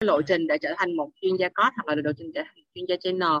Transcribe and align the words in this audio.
lộ 0.00 0.22
trình 0.22 0.46
để 0.46 0.58
trở 0.58 0.74
thành 0.76 0.96
một 0.96 1.10
chuyên 1.20 1.36
gia 1.36 1.48
code 1.48 1.70
hoặc 1.74 1.86
là 1.86 1.94
lộ 2.04 2.12
trình 2.18 2.32
trở 2.34 2.42
thành 2.42 2.64
chuyên 2.74 2.84
gia 2.88 2.96
channel 2.96 3.38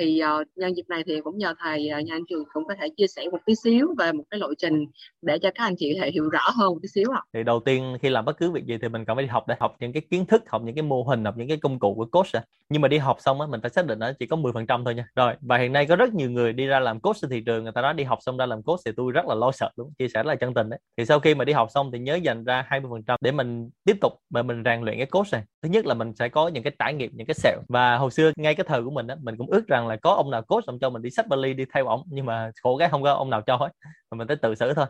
thì 0.00 0.20
uh, 0.40 0.48
nhân 0.56 0.76
dịp 0.76 0.84
này 0.88 1.02
thì 1.06 1.20
cũng 1.20 1.38
nhờ 1.38 1.54
thầy 1.58 1.90
uh, 1.98 2.04
nhà 2.04 2.14
anh 2.14 2.22
trường 2.28 2.44
cũng 2.52 2.64
có 2.68 2.74
thể 2.80 2.88
chia 2.96 3.06
sẻ 3.06 3.22
một 3.32 3.38
tí 3.46 3.54
xíu 3.54 3.94
về 3.98 4.12
một 4.12 4.24
cái 4.30 4.40
lộ 4.40 4.54
trình 4.58 4.86
để 5.22 5.38
cho 5.38 5.50
các 5.54 5.64
anh 5.64 5.74
chị 5.78 5.98
thể 6.00 6.10
hiểu 6.10 6.28
rõ 6.28 6.50
hơn 6.56 6.68
một 6.68 6.78
tí 6.82 6.88
xíu 6.88 7.10
ạ. 7.14 7.22
Thì 7.32 7.42
đầu 7.42 7.60
tiên 7.60 7.96
khi 8.02 8.08
làm 8.08 8.24
bất 8.24 8.38
cứ 8.38 8.50
việc 8.50 8.66
gì 8.66 8.78
thì 8.82 8.88
mình 8.88 9.04
cần 9.04 9.16
phải 9.16 9.24
đi 9.24 9.28
học 9.28 9.44
để 9.48 9.54
học 9.60 9.76
những 9.80 9.92
cái 9.92 10.02
kiến 10.10 10.26
thức, 10.26 10.42
học 10.48 10.62
những 10.64 10.74
cái 10.74 10.82
mô 10.82 11.02
hình, 11.02 11.24
học 11.24 11.34
những 11.36 11.48
cái 11.48 11.56
công 11.56 11.78
cụ 11.78 11.94
của 11.94 12.06
coach. 12.06 12.44
Nhưng 12.68 12.82
mà 12.82 12.88
đi 12.88 12.98
học 12.98 13.16
xong 13.20 13.40
á 13.40 13.46
mình 13.46 13.60
phải 13.60 13.70
xác 13.70 13.86
định 13.86 13.98
nó 13.98 14.12
chỉ 14.18 14.26
có 14.26 14.36
10% 14.36 14.84
thôi 14.84 14.94
nha. 14.94 15.06
Rồi 15.16 15.34
và 15.40 15.58
hiện 15.58 15.72
nay 15.72 15.86
có 15.86 15.96
rất 15.96 16.14
nhiều 16.14 16.30
người 16.30 16.52
đi 16.52 16.66
ra 16.66 16.80
làm 16.80 17.00
coach 17.00 17.16
trên 17.16 17.30
thị 17.30 17.40
trường 17.46 17.62
người 17.62 17.72
ta 17.72 17.82
nói 17.82 17.94
đi 17.94 18.04
học 18.04 18.18
xong 18.22 18.36
ra 18.36 18.46
làm 18.46 18.62
coach 18.62 18.80
thì 18.86 18.92
tôi 18.96 19.12
rất 19.12 19.26
là 19.26 19.34
lo 19.34 19.52
sợ 19.52 19.70
luôn, 19.76 19.92
chia 19.98 20.08
sẻ 20.08 20.22
là 20.22 20.34
chân 20.34 20.54
tình 20.54 20.70
đấy. 20.70 20.80
Thì 20.96 21.04
sau 21.04 21.20
khi 21.20 21.34
mà 21.34 21.44
đi 21.44 21.52
học 21.52 21.68
xong 21.74 21.90
thì 21.92 21.98
nhớ 21.98 22.14
dành 22.14 22.44
ra 22.44 22.66
20% 22.70 23.16
để 23.20 23.32
mình 23.32 23.70
tiếp 23.84 23.96
tục 24.00 24.12
mà 24.30 24.42
mình 24.42 24.62
rèn 24.64 24.82
luyện 24.82 24.96
cái 24.96 25.06
coach 25.06 25.32
này. 25.32 25.42
Thứ 25.62 25.68
nhất 25.68 25.86
là 25.86 25.94
mình 25.94 26.12
sẽ 26.18 26.28
có 26.28 26.48
những 26.48 26.62
cái 26.62 26.72
trải 26.78 26.94
nghiệm, 26.94 27.10
những 27.14 27.26
cái 27.26 27.34
sẹo 27.34 27.58
và 27.68 27.96
hồi 27.96 28.10
xưa 28.10 28.32
ngay 28.36 28.54
cái 28.54 28.64
thời 28.68 28.82
của 28.82 28.90
mình 28.90 29.06
á 29.06 29.16
mình 29.22 29.36
cũng 29.36 29.50
ước 29.50 29.68
rằng 29.68 29.88
là 29.90 29.96
có 29.96 30.12
ông 30.12 30.30
nào 30.30 30.42
coach 30.42 30.64
xong 30.66 30.78
cho 30.78 30.90
mình 30.90 31.02
đi 31.02 31.10
sách 31.10 31.26
Bali 31.28 31.54
đi 31.54 31.64
theo 31.74 31.86
ổng 31.86 32.02
nhưng 32.06 32.26
mà 32.26 32.50
khổ 32.62 32.76
cái 32.78 32.88
không 32.88 33.02
có 33.02 33.12
ông 33.12 33.30
nào 33.30 33.42
cho 33.42 33.56
hết. 33.56 33.70
Mà 34.10 34.16
mình 34.16 34.28
phải 34.28 34.36
tự 34.36 34.54
xử 34.54 34.74
thôi. 34.74 34.86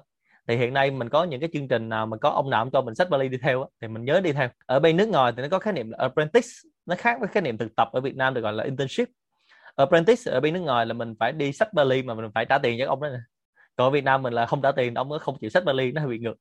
Thì 0.48 0.56
hiện 0.56 0.74
nay 0.74 0.90
mình 0.90 1.08
có 1.08 1.24
những 1.24 1.40
cái 1.40 1.48
chương 1.52 1.68
trình 1.68 1.88
nào 1.88 2.06
mà 2.06 2.16
có 2.16 2.30
ông 2.30 2.50
nào 2.50 2.68
cho 2.72 2.80
mình 2.80 2.94
sách 2.94 3.10
Bali 3.10 3.28
đi 3.28 3.38
theo 3.42 3.68
thì 3.80 3.88
mình 3.88 4.04
nhớ 4.04 4.20
đi 4.20 4.32
theo. 4.32 4.48
Ở 4.66 4.80
bên 4.80 4.96
nước 4.96 5.08
ngoài 5.08 5.32
thì 5.36 5.42
nó 5.42 5.48
có 5.48 5.58
khái 5.58 5.72
niệm 5.72 5.90
là 5.90 5.98
apprentice. 6.00 6.48
Nó 6.86 6.94
khác 6.98 7.16
với 7.20 7.28
khái 7.28 7.42
niệm 7.42 7.58
thực 7.58 7.76
tập 7.76 7.88
ở 7.92 8.00
Việt 8.00 8.16
Nam 8.16 8.34
được 8.34 8.40
gọi 8.40 8.52
là 8.52 8.64
internship. 8.64 9.08
Apprentice 9.76 10.32
ở 10.32 10.40
bên 10.40 10.54
nước 10.54 10.60
ngoài 10.60 10.86
là 10.86 10.94
mình 10.94 11.14
phải 11.18 11.32
đi 11.32 11.52
sách 11.52 11.72
Bali 11.72 12.02
mà 12.02 12.14
mình 12.14 12.30
phải 12.34 12.44
trả 12.44 12.58
tiền 12.58 12.78
cho 12.78 12.86
ông 12.86 13.02
đó 13.02 13.08
nè. 13.08 13.18
Còn 13.76 13.86
ở 13.86 13.90
Việt 13.90 14.04
Nam 14.04 14.22
mình 14.22 14.32
là 14.32 14.46
không 14.46 14.62
trả 14.62 14.72
tiền, 14.72 14.94
ông 14.94 15.10
không 15.20 15.38
chịu 15.40 15.50
sách 15.50 15.64
Bali 15.64 15.92
nó 15.92 16.00
hơi 16.00 16.10
bị 16.10 16.18
ngược. 16.18 16.36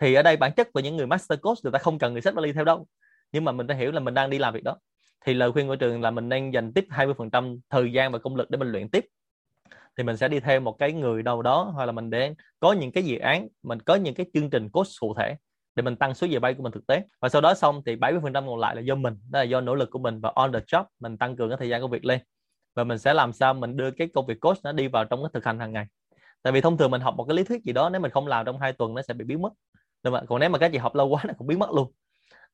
Thì 0.00 0.14
ở 0.14 0.22
đây 0.22 0.36
bản 0.36 0.52
chất 0.52 0.72
của 0.72 0.80
những 0.80 0.96
người 0.96 1.06
master 1.06 1.40
coach, 1.40 1.58
người 1.62 1.72
ta 1.72 1.78
không 1.78 1.98
cần 1.98 2.12
người 2.12 2.22
sách 2.22 2.34
Bali 2.34 2.52
theo 2.52 2.64
đâu. 2.64 2.86
Nhưng 3.32 3.44
mà 3.44 3.52
mình 3.52 3.68
phải 3.68 3.76
hiểu 3.76 3.92
là 3.92 4.00
mình 4.00 4.14
đang 4.14 4.30
đi 4.30 4.38
làm 4.38 4.54
việc 4.54 4.64
đó 4.64 4.76
thì 5.26 5.34
lời 5.34 5.52
khuyên 5.52 5.68
của 5.68 5.76
trường 5.76 6.02
là 6.02 6.10
mình 6.10 6.28
nên 6.28 6.50
dành 6.50 6.72
tiếp 6.72 6.86
20% 6.90 7.58
thời 7.70 7.92
gian 7.92 8.12
và 8.12 8.18
công 8.18 8.36
lực 8.36 8.50
để 8.50 8.58
mình 8.58 8.72
luyện 8.72 8.88
tiếp. 8.88 9.06
Thì 9.96 10.04
mình 10.04 10.16
sẽ 10.16 10.28
đi 10.28 10.40
theo 10.40 10.60
một 10.60 10.72
cái 10.78 10.92
người 10.92 11.22
đâu 11.22 11.42
đó, 11.42 11.72
hoặc 11.74 11.84
là 11.84 11.92
mình 11.92 12.10
để 12.10 12.34
có 12.60 12.72
những 12.72 12.92
cái 12.92 13.04
dự 13.04 13.18
án, 13.18 13.48
mình 13.62 13.80
có 13.80 13.94
những 13.94 14.14
cái 14.14 14.26
chương 14.34 14.50
trình 14.50 14.68
coach 14.68 14.86
cụ 15.00 15.14
thể 15.14 15.36
để 15.74 15.82
mình 15.82 15.96
tăng 15.96 16.14
số 16.14 16.26
giờ 16.26 16.40
bay 16.40 16.54
của 16.54 16.62
mình 16.62 16.72
thực 16.72 16.86
tế. 16.86 17.02
Và 17.20 17.28
sau 17.28 17.40
đó 17.40 17.54
xong 17.54 17.82
thì 17.86 17.96
70% 17.96 18.46
còn 18.46 18.58
lại 18.58 18.76
là 18.76 18.80
do 18.80 18.94
mình, 18.94 19.14
đó 19.30 19.38
là 19.38 19.42
do 19.42 19.60
nỗ 19.60 19.74
lực 19.74 19.90
của 19.90 19.98
mình 19.98 20.20
và 20.20 20.32
on 20.34 20.52
the 20.52 20.60
job, 20.60 20.84
mình 21.00 21.18
tăng 21.18 21.36
cường 21.36 21.48
cái 21.48 21.58
thời 21.58 21.68
gian 21.68 21.80
công 21.80 21.90
việc 21.90 22.04
lên. 22.04 22.20
Và 22.76 22.84
mình 22.84 22.98
sẽ 22.98 23.14
làm 23.14 23.32
sao 23.32 23.54
mình 23.54 23.76
đưa 23.76 23.90
cái 23.90 24.08
công 24.14 24.26
việc 24.26 24.40
coach 24.40 24.58
nó 24.64 24.72
đi 24.72 24.88
vào 24.88 25.04
trong 25.04 25.22
cái 25.22 25.30
thực 25.34 25.44
hành 25.44 25.58
hàng 25.58 25.72
ngày. 25.72 25.86
Tại 26.42 26.52
vì 26.52 26.60
thông 26.60 26.76
thường 26.78 26.90
mình 26.90 27.00
học 27.00 27.14
một 27.16 27.24
cái 27.24 27.36
lý 27.36 27.44
thuyết 27.44 27.64
gì 27.64 27.72
đó, 27.72 27.90
nếu 27.90 28.00
mình 28.00 28.10
không 28.10 28.26
làm 28.26 28.46
trong 28.46 28.58
hai 28.58 28.72
tuần 28.72 28.94
nó 28.94 29.02
sẽ 29.02 29.14
bị 29.14 29.24
biến 29.24 29.42
mất. 29.42 29.52
Đúng 30.02 30.14
không? 30.14 30.26
còn 30.26 30.40
nếu 30.40 30.50
mà 30.50 30.58
các 30.58 30.72
chị 30.72 30.78
học 30.78 30.94
lâu 30.94 31.08
quá 31.08 31.22
nó 31.26 31.34
cũng 31.38 31.46
biến 31.46 31.58
mất 31.58 31.70
luôn 31.70 31.92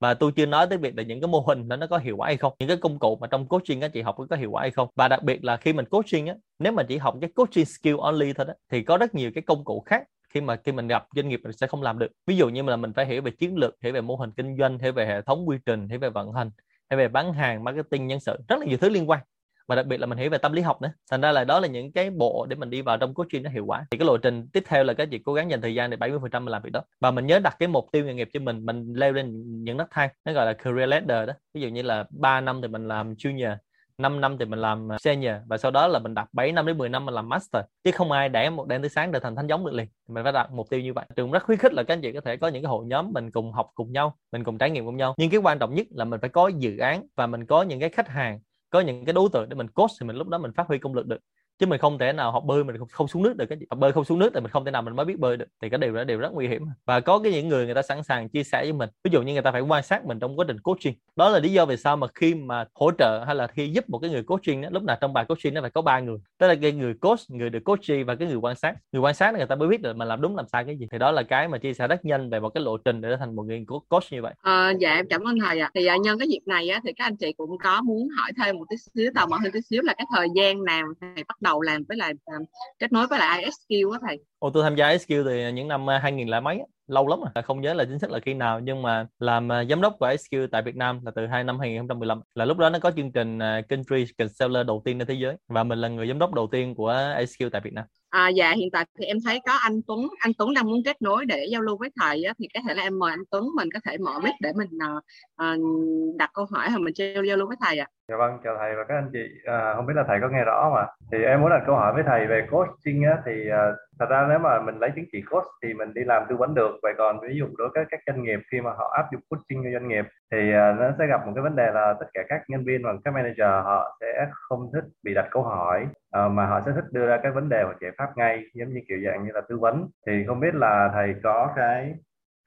và 0.01 0.15
tôi 0.15 0.33
chưa 0.37 0.47
nói 0.47 0.67
tới 0.67 0.79
việc 0.79 0.97
là 0.97 1.03
những 1.03 1.21
cái 1.21 1.29
mô 1.29 1.41
hình 1.41 1.69
đó 1.69 1.77
nó 1.77 1.87
có 1.87 1.99
hiệu 1.99 2.17
quả 2.17 2.27
hay 2.27 2.37
không, 2.37 2.53
những 2.59 2.69
cái 2.69 2.77
công 2.77 2.99
cụ 2.99 3.19
mà 3.21 3.27
trong 3.27 3.49
coaching 3.49 3.81
các 3.81 3.93
chị 3.93 4.03
học 4.03 4.17
có 4.31 4.37
hiệu 4.37 4.51
quả 4.51 4.63
hay 4.63 4.71
không. 4.71 4.89
Và 4.97 5.09
đặc 5.09 5.23
biệt 5.23 5.45
là 5.45 5.57
khi 5.57 5.73
mình 5.73 5.85
coaching 5.85 6.27
á, 6.27 6.35
nếu 6.59 6.73
mà 6.73 6.83
chỉ 6.83 6.97
học 6.97 7.15
cái 7.21 7.31
coaching 7.35 7.65
skill 7.65 7.97
only 7.99 8.33
thôi 8.33 8.47
đó, 8.47 8.55
thì 8.71 8.83
có 8.83 8.97
rất 8.97 9.15
nhiều 9.15 9.31
cái 9.35 9.43
công 9.43 9.65
cụ 9.65 9.83
khác 9.87 10.03
khi 10.35 10.41
mà, 10.41 10.57
khi 10.65 10.73
mình 10.73 10.89
gặp 10.89 11.07
doanh 11.17 11.29
nghiệp 11.29 11.41
mình 11.43 11.53
sẽ 11.53 11.67
không 11.67 11.83
làm 11.83 11.99
được. 11.99 12.13
Ví 12.27 12.37
dụ 12.37 12.49
như 12.49 12.63
là 12.63 12.77
mình 12.77 12.93
phải 12.93 13.07
hiểu 13.07 13.23
về 13.23 13.31
chiến 13.31 13.57
lược, 13.57 13.75
hiểu 13.83 13.93
về 13.93 14.01
mô 14.01 14.17
hình 14.17 14.31
kinh 14.37 14.57
doanh, 14.59 14.79
hiểu 14.79 14.93
về 14.93 15.07
hệ 15.07 15.23
thống 15.23 15.49
quy 15.49 15.59
trình, 15.67 15.89
hiểu 15.89 15.99
về 15.99 16.11
vận 16.11 16.33
hành 16.33 16.51
hay 16.91 16.97
về 16.97 17.09
bán 17.09 17.33
hàng, 17.33 17.65
marketing, 17.65 18.07
nhân 18.07 18.21
sự, 18.21 18.37
rất 18.49 18.59
là 18.61 18.67
nhiều 18.67 18.79
thứ 18.79 18.89
liên 18.89 19.11
quan 19.11 19.21
và 19.69 19.77
đặc 19.77 19.87
biệt 19.87 20.01
là 20.01 20.07
mình 20.07 20.19
hiểu 20.19 20.31
về 20.31 20.39
tâm 20.39 20.53
lý 20.53 20.63
học 20.63 20.83
nữa. 20.83 20.93
Thành 21.11 21.21
ra 21.21 21.33
là 21.33 21.45
đó 21.45 21.61
là 21.61 21.69
những 21.69 21.93
cái 21.93 22.11
bộ 22.11 22.47
để 22.49 22.57
mình 22.57 22.71
đi 22.71 22.83
vào 22.83 22.97
trong 22.97 23.15
coaching 23.15 23.43
nó 23.43 23.51
hiệu 23.51 23.65
quả. 23.67 23.87
Thì 23.91 23.99
cái 23.99 24.07
lộ 24.07 24.17
trình 24.17 24.49
tiếp 24.53 24.65
theo 24.67 24.85
là 24.85 24.95
cái 24.95 25.07
việc 25.07 25.23
cố 25.25 25.35
gắng 25.35 25.51
dành 25.51 25.61
thời 25.61 25.75
gian 25.75 25.91
để 25.91 25.97
70 25.97 26.19
phần 26.23 26.31
trăm 26.31 26.45
mình 26.45 26.53
làm 26.53 26.63
việc 26.63 26.73
đó. 26.73 26.83
Và 27.01 27.11
mình 27.11 27.27
nhớ 27.27 27.39
đặt 27.39 27.57
cái 27.59 27.69
mục 27.69 27.87
tiêu 27.93 28.05
nghề 28.05 28.15
nghiệp 28.15 28.29
cho 28.33 28.41
mình 28.41 28.67
mình 28.67 28.93
leo 28.95 29.13
lên 29.13 29.43
những 29.65 29.77
nấc 29.77 29.91
thang, 29.91 30.11
nó 30.25 30.33
gọi 30.33 30.47
là 30.47 30.53
career 30.53 30.89
ladder 30.89 31.29
đó. 31.29 31.35
Ví 31.55 31.61
dụ 31.61 31.69
như 31.69 31.83
là 31.83 32.05
3 32.11 32.41
năm 32.41 32.63
thì 32.63 32.69
mình 32.69 32.89
làm 32.89 33.15
junior 33.15 33.57
5 33.99 34.21
năm 34.21 34.39
thì 34.39 34.45
mình 34.45 34.59
làm 34.59 34.89
senior, 35.01 35.35
và 35.47 35.57
sau 35.57 35.71
đó 35.71 35.89
là 35.89 35.99
mình 35.99 36.15
đặt 36.15 36.29
7 36.33 36.53
năm 36.53 36.67
đến 36.67 36.79
10 36.79 36.89
năm 36.89 37.07
mình 37.07 37.15
làm 37.15 37.29
master. 37.29 37.65
Chứ 37.85 37.91
không 37.91 38.13
ai 38.13 38.29
để 38.29 38.51
một 38.51 38.69
đêm 38.69 38.83
tới 38.83 38.91
sáng 38.91 39.13
để 39.13 39.21
thành 39.21 39.37
thánh 39.37 39.47
giống 39.47 39.67
được 39.67 39.73
liền. 39.75 39.87
Mình 40.09 40.25
phải 40.25 40.33
đặt 40.33 40.53
mục 40.53 40.71
tiêu 40.71 40.81
như 40.81 40.93
vậy. 40.93 41.05
Trường 41.17 41.31
rất 41.31 41.43
khuyến 41.43 41.59
khích 41.59 41.73
là 41.73 41.83
các 41.83 41.95
anh 41.95 42.01
chị 42.01 42.13
có 42.13 42.21
thể 42.21 42.37
có 42.37 42.49
những 42.49 42.63
cái 42.63 42.69
hội 42.69 42.87
nhóm 42.87 43.13
mình 43.13 43.31
cùng 43.31 43.53
học 43.53 43.71
cùng 43.75 43.93
nhau, 43.93 44.17
mình 44.33 44.45
cùng 44.45 44.59
trải 44.59 44.71
nghiệm 44.71 44.87
cùng 44.87 44.97
nhau. 44.97 45.15
Nhưng 45.19 45.31
cái 45.31 45.41
quan 45.41 45.59
trọng 45.59 45.75
nhất 45.75 45.87
là 45.91 46.05
mình 46.05 46.21
phải 46.21 46.31
có 46.31 46.49
dự 46.49 46.79
án 46.79 47.07
và 47.17 47.27
mình 47.27 47.47
có 47.47 47.63
những 47.63 47.81
cái 47.81 47.89
khách 47.89 48.09
hàng 48.09 48.41
có 48.75 48.81
những 48.81 49.07
cái 49.07 49.13
đối 49.13 49.31
tượng 49.33 49.51
để 49.51 49.57
mình 49.57 49.69
coach 49.69 49.91
thì 50.01 50.07
mình 50.07 50.17
lúc 50.17 50.29
đó 50.29 50.39
mình 50.39 50.53
phát 50.57 50.69
huy 50.69 50.79
công 50.79 50.95
lực 50.95 51.07
được 51.07 51.19
chứ 51.59 51.67
mình 51.67 51.81
không 51.81 51.99
thể 51.99 52.13
nào 52.13 52.33
học 52.33 52.45
bơi 52.47 52.65
mình 52.65 52.79
không, 52.79 52.89
không 52.89 53.09
xuống 53.09 53.23
nước 53.23 53.37
được 53.37 53.47
cái 53.47 53.59
học 53.71 53.79
bơi 53.79 53.93
không 53.93 54.05
xuống 54.05 54.19
nước 54.19 54.31
thì 54.35 54.41
mình 54.41 54.51
không 54.51 54.65
thể 54.65 54.71
nào 54.71 54.83
mình 54.83 54.97
mới 54.97 55.07
biết 55.07 55.19
bơi 55.19 55.37
được. 55.37 55.47
Thì 55.63 55.69
cái 55.69 55.79
điều 55.79 55.95
đó 55.95 56.05
đều 56.05 56.19
rất 56.19 56.33
nguy 56.33 56.49
hiểm. 56.49 56.65
Và 56.87 57.01
có 57.01 57.19
cái 57.19 57.33
những 57.33 57.49
người 57.49 57.65
người 57.65 57.75
ta 57.75 57.83
sẵn 57.83 58.03
sàng 58.03 58.29
chia 58.29 58.43
sẻ 58.45 58.63
với 58.63 58.73
mình. 58.73 58.89
Ví 59.05 59.11
dụ 59.13 59.23
như 59.23 59.33
người 59.33 59.43
ta 59.43 59.53
phải 59.53 59.61
quan 59.61 59.83
sát 59.83 60.05
mình 60.05 60.19
trong 60.19 60.39
quá 60.39 60.45
trình 60.49 60.61
coaching. 60.61 60.95
Đó 61.17 61.29
là 61.29 61.39
lý 61.39 61.53
do 61.53 61.67
vì 61.67 61.77
sao 61.77 61.97
mà 61.97 62.07
khi 62.15 62.35
mà 62.35 62.65
hỗ 62.75 62.91
trợ 62.99 63.25
hay 63.27 63.35
là 63.35 63.47
khi 63.47 63.69
giúp 63.69 63.85
một 63.89 63.99
cái 63.99 64.11
người 64.11 64.23
coaching 64.23 64.63
đó, 64.63 64.69
lúc 64.73 64.83
nào 64.83 64.97
trong 65.01 65.13
bài 65.13 65.25
coaching 65.25 65.55
nó 65.55 65.61
phải 65.61 65.71
có 65.71 65.83
ba 65.83 66.01
người. 66.01 66.19
Tức 66.39 66.47
là 66.47 66.55
cái 66.63 66.73
người 66.73 66.95
coach 66.95 67.21
người 67.29 67.51
được 67.51 67.65
coaching 67.65 68.07
và 68.07 68.15
cái 68.15 68.29
người 68.29 68.37
quan 68.37 68.57
sát. 68.57 68.75
Người 68.93 69.03
quan 69.03 69.15
sát 69.15 69.35
người 69.35 69.47
ta 69.47 69.55
mới 69.55 69.69
biết 69.69 69.83
được 69.83 69.97
mình 69.97 70.09
làm 70.09 70.21
đúng 70.21 70.37
làm 70.37 70.49
sai 70.53 70.65
cái 70.65 70.77
gì. 70.77 70.87
Thì 70.93 70.99
đó 70.99 71.11
là 71.11 71.23
cái 71.23 71.49
mà 71.49 71.59
chia 71.59 71.75
sẻ 71.75 71.89
rất 71.89 72.05
nhanh 72.05 72.31
về 72.31 72.41
một 72.41 72.49
cái 72.49 72.63
lộ 72.63 72.77
trình 72.77 73.01
để 73.01 73.09
trở 73.11 73.17
thành 73.17 73.37
một 73.37 73.43
người 73.43 73.65
coach 73.89 74.05
như 74.11 74.23
vậy. 74.23 74.35
À, 74.43 74.73
dạ 74.81 74.95
em 74.95 75.07
cảm 75.11 75.23
ơn 75.23 75.39
thầy 75.41 75.61
ạ. 75.61 75.67
À. 75.67 75.71
thì 75.75 75.87
à, 75.87 75.97
nhân 75.97 76.19
cái 76.19 76.29
dịp 76.29 76.41
này 76.47 76.69
á, 76.69 76.81
thì 76.85 76.93
các 76.93 77.05
anh 77.05 77.17
chị 77.17 77.33
cũng 77.33 77.59
có 77.59 77.83
muốn 77.83 78.09
hỏi 78.09 78.31
thêm 78.37 78.57
một 78.57 78.65
tí 78.71 78.77
xíu 78.77 79.11
tò 79.15 79.27
mò 79.27 79.37
hơn 79.43 79.53
tí 79.53 79.61
xíu 79.61 79.83
là 79.83 79.95
cái 79.99 80.07
thời 80.17 80.29
gian 80.37 80.65
nào 80.65 80.87
thầy 81.01 81.25
bắt 81.29 81.43
đầu 81.45 81.61
làm 81.61 81.85
với 81.89 81.97
lại 81.97 82.13
à, 82.25 82.35
kết 82.79 82.93
nối 82.93 83.07
với 83.07 83.19
lại 83.19 83.45
ISQ 83.45 83.93
á 83.93 83.99
thầy. 84.07 84.19
Ồ, 84.39 84.51
tôi 84.51 84.63
tham 84.63 84.77
gia 84.77 84.89
ISQ 84.89 85.25
từ 85.25 85.49
những 85.49 85.69
năm 85.69 85.91
à, 85.91 85.99
2000 85.99 86.29
là 86.29 86.41
mấy 86.41 86.59
lâu 86.87 87.09
lắm 87.09 87.19
rồi 87.21 87.43
không 87.43 87.61
nhớ 87.61 87.75
là 87.75 87.85
chính 87.85 87.99
xác 87.99 88.11
là 88.11 88.19
khi 88.19 88.35
nào 88.35 88.61
nhưng 88.61 88.83
mà 88.83 89.07
làm 89.19 89.49
uh, 89.49 89.69
giám 89.71 89.81
đốc 89.81 89.97
của 89.99 90.07
ISQ 90.07 90.47
tại 90.53 90.63
Việt 90.63 90.77
Nam 90.77 91.01
là 91.05 91.13
từ 91.15 91.27
hai 91.27 91.45
năm 91.45 91.59
2015 91.59 92.21
là 92.35 92.45
lúc 92.45 92.59
đó 92.59 92.71
nó 92.71 92.79
có 92.79 92.91
chương 92.91 93.13
trình 93.13 93.39
uh, 93.39 93.69
country 93.69 94.05
counselor 94.19 94.67
đầu 94.67 94.83
tiên 94.85 94.99
trên 94.99 95.09
thế 95.09 95.15
giới 95.15 95.37
và 95.49 95.65
mình 95.65 95.79
là 95.79 95.89
người 95.89 96.09
giám 96.09 96.19
đốc 96.19 96.35
đầu 96.35 96.47
tiên 96.47 96.75
của 96.75 96.93
ISQ 96.93 97.51
tại 97.51 97.61
Việt 97.65 97.73
Nam 97.73 97.85
À, 98.15 98.29
dạ 98.29 98.53
hiện 98.57 98.71
tại 98.73 98.85
thì 98.99 99.05
em 99.05 99.17
thấy 99.25 99.41
có 99.47 99.53
anh 99.63 99.81
Tuấn 99.87 100.09
anh 100.19 100.33
Tuấn 100.39 100.55
đang 100.55 100.67
muốn 100.67 100.83
kết 100.85 101.03
nối 101.03 101.25
để 101.25 101.47
giao 101.51 101.63
lưu 101.63 101.77
với 101.77 101.91
thầy 102.01 102.25
á, 102.25 102.33
thì 102.39 102.49
có 102.55 102.61
thể 102.69 102.75
là 102.75 102.83
em 102.83 102.99
mời 102.99 103.11
anh 103.11 103.25
Tuấn 103.31 103.45
mình 103.57 103.69
có 103.75 103.81
thể 103.85 103.99
mở 103.99 104.21
mic 104.23 104.35
để 104.41 104.53
mình 104.57 104.69
uh, 104.77 106.17
đặt 106.19 106.31
câu 106.35 106.47
hỏi 106.51 106.71
hoặc 106.71 106.79
mình 106.79 106.95
giao, 106.97 107.25
giao 107.25 107.37
lưu 107.37 107.49
với 107.49 107.57
thầy 107.61 107.79
ạ. 107.79 107.87
À. 107.91 107.93
Dạ 108.09 108.17
vâng 108.17 108.39
chào 108.45 108.57
thầy 108.59 108.77
và 108.77 108.85
các 108.89 108.95
anh 108.95 109.11
chị 109.13 109.25
à, 109.45 109.73
không 109.77 109.87
biết 109.87 109.93
là 109.97 110.05
thầy 110.09 110.19
có 110.21 110.29
nghe 110.29 110.45
rõ 110.45 110.63
không 110.63 110.75
ạ? 110.75 110.87
Thì 111.13 111.19
em 111.25 111.41
muốn 111.41 111.51
đặt 111.51 111.63
câu 111.67 111.77
hỏi 111.77 111.93
với 111.95 112.03
thầy 112.07 112.27
về 112.27 112.47
coaching 112.51 113.03
á 113.03 113.17
thì 113.27 113.33
uh, 113.49 113.77
thật 113.99 114.07
ra 114.11 114.27
nếu 114.29 114.39
mà 114.39 114.61
mình 114.61 114.79
lấy 114.79 114.91
chứng 114.97 115.05
chỉ 115.13 115.23
coach 115.31 115.47
thì 115.63 115.75
mình 115.75 115.95
đi 115.95 116.05
làm 116.05 116.23
tư 116.29 116.37
vấn 116.37 116.55
được 116.55 116.71
vậy 116.83 116.95
còn 116.99 117.21
ví 117.21 117.39
dụ 117.39 117.47
đối 117.59 117.69
với 117.75 117.85
các 117.91 118.01
doanh 118.07 118.23
nghiệp 118.23 118.41
khi 118.53 118.61
mà 118.61 118.71
họ 118.71 118.93
áp 118.97 119.07
dụng 119.13 119.21
coaching 119.29 119.65
cho 119.65 119.71
doanh 119.73 119.89
nghiệp 119.89 120.05
thì 120.33 120.39
uh, 120.39 120.79
nó 120.81 120.91
sẽ 120.99 121.07
gặp 121.07 121.27
một 121.27 121.33
cái 121.35 121.43
vấn 121.43 121.57
đề 121.57 121.71
là 121.75 121.95
tất 122.01 122.07
cả 122.15 122.23
các 122.29 122.41
nhân 122.49 122.65
viên 122.65 122.83
và 122.83 122.93
các 123.05 123.15
manager 123.15 123.65
họ 123.65 123.97
sẽ 124.01 124.27
không 124.33 124.71
thích 124.73 124.85
bị 125.03 125.15
đặt 125.15 125.29
câu 125.31 125.43
hỏi 125.43 125.87
uh, 125.87 126.33
mà 126.33 126.47
họ 126.47 126.61
sẽ 126.67 126.73
thích 126.75 126.85
đưa 126.93 127.07
ra 127.07 127.19
cái 127.23 127.33
vấn 127.33 127.49
đề 127.49 127.63
hoặc 127.65 127.77
giải 127.81 127.91
pháp 127.99 128.17
ngay 128.17 128.43
giống 128.55 128.75
như 128.75 128.81
kiểu 128.89 128.99
dạng 129.05 129.25
như 129.25 129.31
là 129.35 129.41
tư 129.49 129.59
vấn 129.59 129.89
thì 130.07 130.25
không 130.27 130.41
biết 130.41 130.55
là 130.55 130.91
thầy 130.95 131.15
có 131.23 131.53
cái 131.57 131.95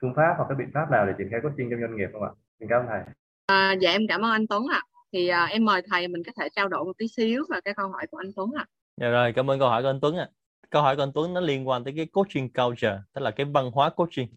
phương 0.01 0.13
pháp 0.15 0.33
hoặc 0.37 0.45
cái 0.49 0.55
biện 0.55 0.71
pháp 0.73 0.91
nào 0.91 1.05
để 1.05 1.13
triển 1.17 1.27
khai 1.31 1.39
coaching 1.43 1.69
trong 1.69 1.79
doanh 1.81 1.95
nghiệp 1.95 2.09
không 2.13 2.23
ạ? 2.23 2.29
Xin 2.59 2.69
cảm 2.69 2.81
ơn 2.81 2.87
thầy. 2.87 3.01
À, 3.47 3.71
dạ 3.81 3.91
em 3.91 4.01
cảm 4.09 4.21
ơn 4.21 4.31
anh 4.31 4.47
Tuấn 4.47 4.63
ạ. 4.71 4.81
À. 4.83 4.87
Thì 5.13 5.27
à, 5.27 5.45
em 5.45 5.65
mời 5.65 5.81
thầy 5.91 6.07
mình 6.07 6.23
có 6.25 6.31
thể 6.39 6.49
trao 6.55 6.67
đổi 6.67 6.85
một 6.85 6.93
tí 6.97 7.07
xíu 7.07 7.43
về 7.49 7.59
cái 7.65 7.73
câu 7.73 7.89
hỏi 7.89 8.07
của 8.11 8.17
anh 8.17 8.31
Tuấn 8.35 8.51
ạ. 8.57 8.65
À. 8.67 8.71
Dạ 9.01 9.09
rồi, 9.09 9.33
cảm 9.35 9.49
ơn 9.49 9.59
câu 9.59 9.69
hỏi 9.69 9.81
của 9.81 9.89
anh 9.89 9.99
Tuấn 10.01 10.17
ạ. 10.17 10.27
À. 10.31 10.36
Câu 10.69 10.81
hỏi 10.81 10.95
của 10.95 11.03
anh 11.03 11.11
Tuấn 11.13 11.33
nó 11.33 11.41
liên 11.41 11.67
quan 11.67 11.83
tới 11.83 11.93
cái 11.97 12.05
coaching 12.05 12.53
culture, 12.53 12.99
tức 13.13 13.21
là 13.21 13.31
cái 13.31 13.45
văn 13.45 13.71
hóa 13.71 13.89
coaching. 13.89 14.27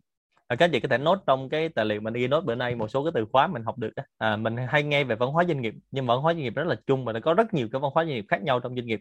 À, 0.46 0.56
các 0.56 0.70
chị 0.72 0.80
có 0.80 0.88
thể 0.88 0.98
nốt 0.98 1.18
trong 1.26 1.48
cái 1.48 1.68
tài 1.68 1.84
liệu 1.84 2.00
mình 2.00 2.14
ghi 2.14 2.28
nốt 2.28 2.44
bữa 2.44 2.54
nay 2.54 2.74
một 2.74 2.88
số 2.88 3.04
cái 3.04 3.12
từ 3.14 3.26
khóa 3.32 3.46
mình 3.46 3.62
học 3.64 3.78
được 3.78 3.90
đó. 3.96 4.02
À, 4.18 4.36
mình 4.36 4.56
hay 4.68 4.82
nghe 4.82 5.04
về 5.04 5.16
văn 5.16 5.30
hóa 5.30 5.44
doanh 5.44 5.60
nghiệp 5.60 5.74
nhưng 5.90 6.06
văn 6.06 6.18
hóa 6.20 6.32
doanh 6.34 6.42
nghiệp 6.42 6.54
rất 6.54 6.66
là 6.66 6.76
chung 6.86 7.04
và 7.04 7.12
nó 7.12 7.20
có 7.20 7.34
rất 7.34 7.54
nhiều 7.54 7.68
cái 7.72 7.80
văn 7.80 7.90
hóa 7.94 8.04
doanh 8.04 8.14
nghiệp 8.14 8.24
khác 8.28 8.42
nhau 8.42 8.60
trong 8.60 8.74
doanh 8.76 8.86
nghiệp 8.86 9.00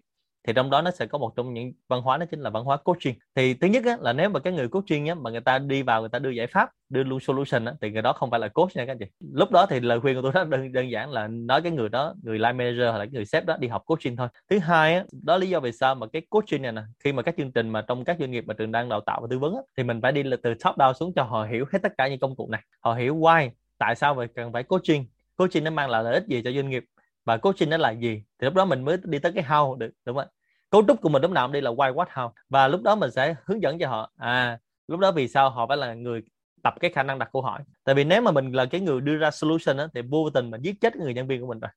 thì 0.50 0.54
trong 0.54 0.70
đó 0.70 0.82
nó 0.82 0.92
sẽ 0.92 1.06
có 1.06 1.18
một 1.18 1.36
trong 1.36 1.54
những 1.54 1.74
văn 1.88 2.02
hóa 2.02 2.18
đó 2.18 2.26
chính 2.32 2.40
là 2.40 2.50
văn 2.50 2.64
hóa 2.64 2.78
coaching. 2.78 3.16
Thì 3.36 3.54
thứ 3.54 3.68
nhất 3.68 3.84
á, 3.86 3.98
là 4.02 4.14
nếu 4.14 4.30
mà 4.30 4.40
cái 4.40 4.54
người 4.54 4.68
coaching 4.68 5.08
á, 5.08 5.16
mà 5.16 5.30
người 5.30 5.42
ta 5.42 5.60
đi 5.60 5.82
vào 5.82 6.02
người 6.02 6.10
ta 6.10 6.20
đưa 6.20 6.30
giải 6.30 6.48
pháp 6.48 6.70
đưa 6.90 7.04
luôn 7.04 7.20
solution 7.20 7.66
á, 7.66 7.74
thì 7.82 7.92
người 7.92 8.02
đó 8.02 8.14
không 8.14 8.32
phải 8.32 8.40
là 8.40 8.47
coach 8.47 8.76
nha 8.76 8.85
các 8.85 8.91
anh 8.91 8.97
chị. 9.00 9.06
Lúc 9.34 9.52
đó 9.52 9.66
thì 9.66 9.79
lời 9.79 10.00
khuyên 10.00 10.16
của 10.16 10.22
tôi 10.22 10.32
rất 10.32 10.47
đơn 10.47 10.72
đơn 10.72 10.91
giản 10.91 11.12
là 11.12 11.28
nói 11.28 11.62
cái 11.62 11.72
người 11.72 11.90
đó 11.90 12.16
người 12.23 12.40
line 12.40 12.52
manager 12.52 12.90
hoặc 12.90 12.97
là 12.97 13.06
cái 13.06 13.12
người 13.12 13.26
sếp 13.26 13.46
đó 13.46 13.58
đi 13.59 13.68
học 13.68 13.84
coaching 13.85 14.16
thôi. 14.16 14.28
Thứ 14.50 14.59
hai 14.59 14.96
á, 14.96 15.03
đó 15.23 15.38
lý 15.38 15.50
do 15.50 15.59
vì 15.59 15.72
sao 15.72 15.96
mà 15.96 16.08
cái 16.14 16.22
coaching 16.29 16.62
này 16.62 16.72
nè 16.72 16.82
khi 17.03 17.12
mà 17.12 17.22
các 17.22 17.35
chương 17.38 17.52
trình 17.52 17.70
mà 17.70 17.82
trong 17.82 18.06
các 18.06 18.18
doanh 18.20 18.32
nghiệp 18.32 18.44
mà 18.47 18.53
trường 18.53 18.72
đang 18.72 18.90
đào 18.90 19.02
tạo 19.02 19.22
và 19.22 19.28
tư 19.29 19.40
vấn 19.40 19.56
á, 19.56 19.62
thì 19.78 19.84
mình 19.84 20.02
phải 20.02 20.12
đi 20.12 20.23
từ 20.44 20.53
top 20.53 20.76
down 20.76 20.94
xuống 20.94 21.14
cho 21.16 21.23
họ 21.23 21.46
hiểu 21.46 21.66
hết 21.72 21.79
tất 21.84 21.91
cả 21.97 22.08
những 22.08 22.20
công 22.20 22.35
cụ 22.35 22.47
này. 22.52 22.62
Họ 22.79 22.94
hiểu 22.94 23.18
why 23.18 23.50
tại 23.78 23.96
sao 23.96 24.14
mà 24.14 24.26
cần 24.35 24.53
phải 24.53 24.64
coaching. 24.64 25.06
Coaching 25.35 25.64
nó 25.64 25.72
mang 25.72 25.90
lại 25.90 26.03
lợi 26.03 26.14
ích 26.14 26.28
gì 26.28 26.41
cho 26.44 26.52
doanh 26.52 26.70
nghiệp 26.70 26.84
và 27.26 27.38
coaching 27.38 27.70
nó 27.70 27.78
là 27.78 27.91
gì? 27.91 28.23
Thì 28.40 28.46
lúc 28.46 28.53
đó 28.53 28.66
mình 28.66 28.85
mới 28.85 28.97
đi 29.03 29.20
tới 29.20 29.32
cái 29.32 29.44
how 29.44 29.76
được 29.76 29.91
đúng 30.06 30.18
không 30.18 30.28
cấu 30.70 30.84
trúc 30.88 31.02
của 31.02 31.10
mình 31.10 31.22
lúc 31.22 31.32
nào 31.32 31.48
cũng 31.48 31.54
đi 31.54 31.62
là 31.62 31.72
why 31.72 31.94
what 31.94 32.06
how 32.14 32.32
và 32.50 32.68
lúc 32.68 32.82
đó 32.82 32.96
mình 32.96 33.12
sẽ 33.12 33.36
hướng 33.46 33.62
dẫn 33.62 33.80
cho 33.80 33.90
họ 33.90 34.12
à 34.18 34.60
lúc 34.88 35.00
đó 35.00 35.12
vì 35.12 35.28
sao 35.28 35.50
họ 35.50 35.68
phải 35.68 35.78
là 35.78 35.94
người 35.94 36.22
tập 36.64 36.74
cái 36.80 36.92
khả 36.92 37.04
năng 37.04 37.20
đặt 37.20 37.30
câu 37.34 37.42
hỏi? 37.42 37.62
Tại 37.84 37.96
vì 37.96 38.04
nếu 38.04 38.22
mà 38.22 38.32
mình 38.32 38.52
là 38.52 38.66
cái 38.66 38.82
người 38.82 39.02
đưa 39.02 39.18
ra 39.18 39.32
solution 39.32 39.78
á, 39.78 39.88
thì 39.94 40.02
vô 40.02 40.30
tình 40.30 40.52
mình 40.52 40.62
giết 40.62 40.82
chết 40.82 40.96
người 40.96 41.14
nhân 41.14 41.28
viên 41.28 41.42
của 41.42 41.48
mình 41.48 41.60
rồi. 41.60 41.70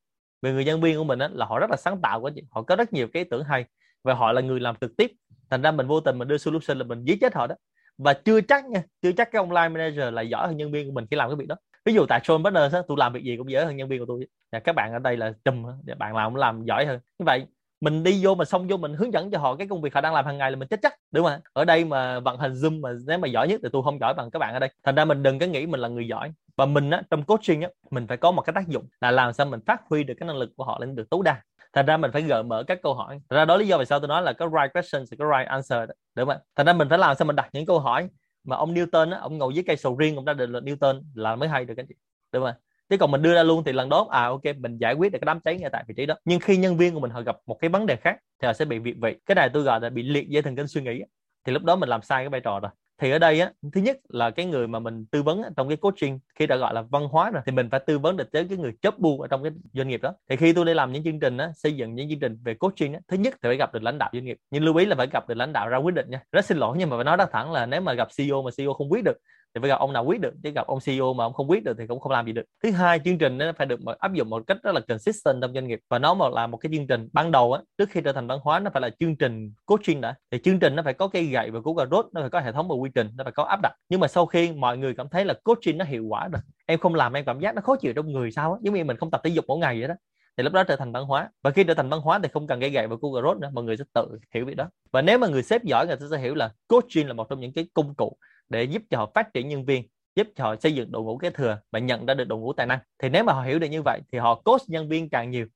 Vì 0.42 0.52
người 0.52 0.64
nhân 0.64 0.80
viên 0.80 0.98
của 0.98 1.04
mình 1.04 1.18
á, 1.18 1.28
là 1.32 1.46
họ 1.46 1.58
rất 1.58 1.70
là 1.70 1.76
sáng 1.76 2.00
tạo 2.00 2.20
quá 2.20 2.30
họ 2.50 2.62
có 2.62 2.76
rất 2.76 2.92
nhiều 2.92 3.08
cái 3.12 3.22
ý 3.22 3.28
tưởng 3.30 3.44
hay 3.44 3.64
và 4.04 4.14
họ 4.14 4.32
là 4.32 4.40
người 4.40 4.60
làm 4.60 4.76
trực 4.80 4.96
tiếp. 4.96 5.12
Thành 5.50 5.62
ra 5.62 5.72
mình 5.72 5.86
vô 5.86 6.00
tình 6.00 6.18
mình 6.18 6.28
đưa 6.28 6.38
solution 6.38 6.78
là 6.78 6.84
mình 6.84 7.04
giết 7.04 7.18
chết 7.20 7.34
họ 7.34 7.46
đó. 7.46 7.54
Và 7.98 8.12
chưa 8.12 8.40
chắc 8.40 8.64
nha 8.64 8.82
chưa 9.02 9.12
chắc 9.12 9.32
cái 9.32 9.40
online 9.40 9.68
manager 9.68 10.14
là 10.14 10.22
giỏi 10.22 10.46
hơn 10.46 10.56
nhân 10.56 10.72
viên 10.72 10.86
của 10.86 10.92
mình 10.92 11.06
khi 11.10 11.16
làm 11.16 11.28
cái 11.28 11.36
việc 11.36 11.48
đó. 11.48 11.56
Ví 11.84 11.94
dụ 11.94 12.06
tại 12.06 12.20
John 12.20 12.44
Partners 12.44 12.86
tôi 12.88 12.96
làm 13.00 13.12
việc 13.12 13.24
gì 13.24 13.36
cũng 13.36 13.50
dễ 13.50 13.64
hơn 13.64 13.76
nhân 13.76 13.88
viên 13.88 14.00
của 14.00 14.06
tôi. 14.08 14.26
Và 14.52 14.58
các 14.58 14.72
bạn 14.72 14.92
ở 14.92 14.98
đây 14.98 15.16
là 15.16 15.32
chùm 15.44 15.62
bạn 15.98 16.14
nào 16.14 16.30
cũng 16.30 16.36
làm 16.36 16.64
giỏi 16.64 16.86
hơn. 16.86 17.00
Như 17.18 17.24
vậy 17.24 17.46
mình 17.82 18.02
đi 18.02 18.20
vô 18.24 18.34
mà 18.34 18.44
xong 18.44 18.66
vô 18.68 18.76
mình 18.76 18.94
hướng 18.94 19.12
dẫn 19.12 19.30
cho 19.30 19.38
họ 19.38 19.56
cái 19.56 19.66
công 19.68 19.82
việc 19.82 19.94
họ 19.94 20.00
đang 20.00 20.14
làm 20.14 20.26
hàng 20.26 20.38
ngày 20.38 20.50
là 20.50 20.56
mình 20.56 20.68
chết 20.68 20.80
chắc, 20.82 20.94
đúng 21.12 21.26
không 21.26 21.40
ở 21.52 21.64
đây 21.64 21.84
mà 21.84 22.20
vận 22.20 22.38
hành 22.38 22.52
zoom 22.52 22.80
mà 22.80 22.90
nếu 23.06 23.18
mà 23.18 23.28
giỏi 23.28 23.48
nhất 23.48 23.60
thì 23.62 23.68
tôi 23.72 23.82
không 23.82 24.00
giỏi 24.00 24.14
bằng 24.14 24.30
các 24.30 24.38
bạn 24.38 24.54
ở 24.54 24.58
đây. 24.58 24.70
Thành 24.84 24.94
ra 24.94 25.04
mình 25.04 25.22
đừng 25.22 25.38
có 25.38 25.46
nghĩ 25.46 25.66
mình 25.66 25.80
là 25.80 25.88
người 25.88 26.08
giỏi. 26.08 26.32
Và 26.56 26.66
mình 26.66 26.90
á, 26.90 27.02
trong 27.10 27.24
coaching 27.24 27.60
á, 27.60 27.68
mình 27.90 28.06
phải 28.06 28.16
có 28.16 28.30
một 28.30 28.42
cái 28.42 28.52
tác 28.54 28.68
dụng 28.68 28.88
là 29.00 29.10
làm 29.10 29.32
sao 29.32 29.46
mình 29.46 29.60
phát 29.66 29.80
huy 29.90 30.04
được 30.04 30.14
cái 30.20 30.26
năng 30.26 30.36
lực 30.36 30.50
của 30.56 30.64
họ 30.64 30.78
lên 30.80 30.96
được 30.96 31.10
tối 31.10 31.20
đa. 31.24 31.42
Thành 31.72 31.86
ra 31.86 31.96
mình 31.96 32.10
phải 32.12 32.22
gợi 32.22 32.42
mở 32.42 32.62
các 32.66 32.78
câu 32.82 32.94
hỏi. 32.94 33.20
Thành 33.30 33.36
ra 33.36 33.44
đó 33.44 33.56
lý 33.56 33.66
do 33.66 33.78
vì 33.78 33.84
sao 33.84 34.00
tôi 34.00 34.08
nói 34.08 34.22
là 34.22 34.32
có 34.32 34.46
right 34.46 34.72
question 34.72 35.04
thì 35.10 35.16
có 35.16 35.24
right 35.24 35.48
answer 35.48 35.90
đúng 36.14 36.28
không 36.28 36.38
thành 36.56 36.66
ra 36.66 36.72
mình 36.72 36.88
phải 36.88 36.98
làm 36.98 37.16
sao 37.16 37.26
mình 37.26 37.36
đặt 37.36 37.48
những 37.52 37.66
câu 37.66 37.80
hỏi 37.80 38.08
mà 38.44 38.56
ông 38.56 38.74
Newton 38.74 39.12
á, 39.12 39.18
ông 39.18 39.38
ngồi 39.38 39.54
dưới 39.54 39.64
cây 39.66 39.76
sầu 39.76 39.96
riêng, 39.96 40.16
ông 40.16 40.24
ra 40.24 40.32
định 40.32 40.50
luật 40.50 40.64
Newton 40.64 41.02
là 41.14 41.36
mới 41.36 41.48
hay 41.48 41.64
được, 41.64 41.74
anh 41.76 41.86
chị, 41.88 41.94
đúng 42.32 42.44
không 42.44 42.54
chứ 42.90 42.96
còn 42.96 43.10
mình 43.10 43.22
đưa 43.22 43.34
ra 43.34 43.42
luôn 43.42 43.64
thì 43.64 43.72
lần 43.72 43.88
đó 43.88 44.08
à 44.10 44.24
ok, 44.24 44.42
mình 44.58 44.78
giải 44.78 44.94
quyết 44.94 45.12
được 45.12 45.18
cái 45.18 45.26
đám 45.26 45.40
cháy 45.40 45.58
ngay 45.58 45.70
tại 45.72 45.84
vị 45.88 45.94
trí 45.96 46.06
đó. 46.06 46.14
Nhưng 46.24 46.40
khi 46.40 46.56
nhân 46.56 46.76
viên 46.76 46.94
của 46.94 47.00
mình 47.00 47.10
họ 47.10 47.22
gặp 47.22 47.36
một 47.46 47.58
cái 47.60 47.70
vấn 47.70 47.86
đề 47.86 47.96
khác 47.96 48.16
thì 48.42 48.46
họ 48.46 48.52
sẽ 48.52 48.64
bị 48.64 48.78
việc 48.78 48.94
vị. 49.00 49.16
Cái 49.26 49.34
này 49.34 49.50
tôi 49.52 49.62
gọi 49.62 49.80
là 49.80 49.90
bị 49.90 50.02
liệt 50.02 50.28
dây 50.28 50.42
thần 50.42 50.56
kinh 50.56 50.66
suy 50.66 50.82
nghĩ. 50.82 51.02
Thì 51.46 51.52
lúc 51.52 51.62
đó 51.62 51.76
mình 51.76 51.88
làm 51.88 52.02
sai 52.02 52.22
cái 52.22 52.28
vai 52.28 52.40
trò 52.40 52.60
rồi. 52.60 52.70
Thì 53.02 53.10
ở 53.10 53.18
đây 53.18 53.40
á, 53.40 53.52
thứ 53.72 53.80
nhất 53.80 53.98
là 54.08 54.30
cái 54.30 54.46
người 54.46 54.68
mà 54.68 54.78
mình 54.78 55.06
tư 55.10 55.22
vấn 55.22 55.42
trong 55.56 55.68
cái 55.68 55.76
coaching, 55.76 56.18
khi 56.34 56.46
đã 56.46 56.56
gọi 56.56 56.74
là 56.74 56.82
văn 56.82 57.08
hóa 57.08 57.30
rồi, 57.30 57.42
thì 57.46 57.52
mình 57.52 57.70
phải 57.70 57.80
tư 57.86 57.98
vấn 57.98 58.16
được 58.16 58.32
tới 58.32 58.46
cái 58.48 58.58
người 58.58 58.72
chấp 58.82 58.98
bu 58.98 59.20
ở 59.20 59.28
trong 59.28 59.42
cái 59.42 59.52
doanh 59.72 59.88
nghiệp 59.88 60.02
đó. 60.02 60.14
Thì 60.30 60.36
khi 60.36 60.52
tôi 60.52 60.64
đi 60.64 60.74
làm 60.74 60.92
những 60.92 61.04
chương 61.04 61.20
trình 61.20 61.36
á, 61.36 61.50
xây 61.54 61.76
dựng 61.76 61.94
những 61.94 62.08
chương 62.10 62.20
trình 62.20 62.38
về 62.44 62.54
coaching 62.54 62.92
á, 62.92 63.00
thứ 63.08 63.16
nhất 63.16 63.34
thì 63.42 63.48
phải 63.48 63.56
gặp 63.56 63.74
được 63.74 63.82
lãnh 63.82 63.98
đạo 63.98 64.10
doanh 64.12 64.24
nghiệp. 64.24 64.36
Nhưng 64.50 64.64
lưu 64.64 64.76
ý 64.76 64.86
là 64.86 64.96
phải 64.96 65.06
gặp 65.12 65.28
được 65.28 65.34
lãnh 65.34 65.52
đạo 65.52 65.68
ra 65.68 65.78
quyết 65.78 65.94
định 65.94 66.10
nha. 66.10 66.22
Rất 66.32 66.44
xin 66.44 66.58
lỗi 66.58 66.76
nhưng 66.78 66.90
mà 66.90 66.96
phải 66.96 67.04
nói 67.04 67.16
rất 67.16 67.32
thẳng 67.32 67.52
là 67.52 67.66
nếu 67.66 67.80
mà 67.80 67.92
gặp 67.92 68.08
CEO 68.16 68.42
mà 68.42 68.50
CEO 68.56 68.74
không 68.74 68.92
quyết 68.92 69.04
được 69.04 69.16
thì 69.54 69.60
phải 69.60 69.68
gặp 69.68 69.78
ông 69.78 69.92
nào 69.92 70.04
quyết 70.04 70.20
được, 70.20 70.34
chứ 70.42 70.50
gặp 70.50 70.66
ông 70.66 70.78
CEO 70.80 71.14
mà 71.14 71.24
ông 71.24 71.32
không 71.32 71.50
quyết 71.50 71.64
được 71.64 71.76
thì 71.78 71.86
cũng 71.86 72.00
không 72.00 72.12
làm 72.12 72.26
gì 72.26 72.32
được. 72.32 72.44
Thứ 72.62 72.70
hai, 72.70 73.00
chương 73.04 73.18
trình 73.18 73.38
nó 73.38 73.52
phải 73.56 73.66
được 73.66 73.80
áp 73.98 74.12
dụng 74.12 74.30
một 74.30 74.42
cách 74.46 74.56
rất 74.62 74.74
là 74.74 74.80
consistent 74.88 75.42
trong 75.42 75.54
doanh 75.54 75.68
nghiệp. 75.68 75.80
Và 75.90 75.98
nó 75.98 76.14
mà 76.14 76.28
là 76.28 76.46
một 76.46 76.56
cái 76.56 76.72
chương 76.74 76.86
trình 76.86 77.08
ban 77.12 77.32
đầu 77.32 77.52
á, 77.52 77.62
trước 77.78 77.88
khi 77.90 78.00
trở 78.04 78.12
thành 78.12 78.26
văn 78.26 78.38
hóa, 78.42 78.58
nó 78.58 78.70
phải 78.70 78.82
là 78.82 78.90
chương 79.00 79.16
trình 79.16 79.52
coaching 79.66 80.00
đã. 80.00 80.14
Thì 80.30 80.38
chương 80.44 80.58
trình 80.58 80.76
nó 80.76 80.82
phải 80.82 80.94
có 80.94 81.08
cây 81.08 81.24
gậy 81.24 81.50
và 81.50 81.60
cú 81.60 81.74
cà 81.74 81.86
rốt, 81.90 82.06
nó 82.12 82.20
phải 82.20 82.30
có 82.30 82.40
hệ 82.40 82.52
thống 82.52 82.68
và 82.68 82.74
quy 82.74 82.90
trình, 82.94 83.08
nó 83.16 83.24
phải 83.24 83.32
có 83.32 83.44
áp 83.44 83.60
đặt. 83.62 83.72
Nhưng 83.88 84.00
mà 84.00 84.08
sau 84.08 84.26
khi 84.26 84.52
mọi 84.52 84.78
người 84.78 84.94
cảm 84.94 85.08
thấy 85.08 85.24
là 85.24 85.34
coaching 85.44 85.78
nó 85.78 85.84
hiệu 85.84 86.04
quả 86.04 86.28
rồi, 86.28 86.42
em 86.66 86.78
không 86.78 86.94
làm 86.94 87.12
em 87.12 87.24
cảm 87.24 87.40
giác 87.40 87.54
nó 87.54 87.62
khó 87.62 87.76
chịu 87.76 87.92
trong 87.92 88.12
người 88.12 88.30
sao 88.30 88.52
á, 88.52 88.58
giống 88.62 88.74
như 88.74 88.84
mình 88.84 88.96
không 88.96 89.10
tập 89.10 89.20
thể 89.24 89.30
dục 89.30 89.44
mỗi 89.48 89.58
ngày 89.58 89.78
vậy 89.80 89.88
đó. 89.88 89.94
Thì 90.36 90.44
lúc 90.44 90.52
đó 90.52 90.64
trở 90.64 90.76
thành 90.76 90.92
văn 90.92 91.04
hóa. 91.04 91.30
Và 91.42 91.50
khi 91.50 91.64
trở 91.64 91.74
thành 91.74 91.88
văn 91.88 92.00
hóa 92.00 92.18
thì 92.22 92.28
không 92.32 92.46
cần 92.46 92.60
gây 92.60 92.70
gậy 92.70 92.86
và 92.86 92.96
Google 93.00 93.22
Road 93.22 93.38
nữa, 93.38 93.50
mọi 93.52 93.64
người 93.64 93.76
sẽ 93.76 93.84
tự 93.94 94.18
hiểu 94.34 94.44
việc 94.46 94.56
đó. 94.56 94.68
Và 94.92 95.02
nếu 95.02 95.18
mà 95.18 95.26
người 95.26 95.42
sếp 95.42 95.64
giỏi 95.64 95.86
người 95.86 95.96
ta 95.96 96.06
sẽ 96.10 96.18
hiểu 96.18 96.34
là 96.34 96.52
coaching 96.68 97.08
là 97.08 97.12
một 97.12 97.26
trong 97.30 97.40
những 97.40 97.52
cái 97.52 97.66
công 97.74 97.94
cụ 97.94 98.16
để 98.52 98.64
giúp 98.64 98.82
cho 98.90 98.98
họ 98.98 99.10
phát 99.14 99.34
triển 99.34 99.48
nhân 99.48 99.64
viên, 99.64 99.88
giúp 100.16 100.26
cho 100.36 100.44
họ 100.44 100.56
xây 100.56 100.74
dựng 100.74 100.92
đội 100.92 101.02
ngũ 101.02 101.18
kế 101.18 101.30
thừa 101.30 101.58
và 101.72 101.78
nhận 101.78 102.06
ra 102.06 102.14
được 102.14 102.24
đội 102.24 102.38
ngũ 102.38 102.52
tài 102.52 102.66
năng. 102.66 102.78
Thì 102.98 103.08
nếu 103.08 103.24
mà 103.24 103.32
họ 103.32 103.42
hiểu 103.42 103.58
được 103.58 103.68
như 103.68 103.82
vậy 103.82 104.00
thì 104.12 104.18
họ 104.18 104.34
coach 104.34 104.60
nhân 104.66 104.88
viên 104.88 105.10
càng 105.10 105.30
nhiều 105.30 105.46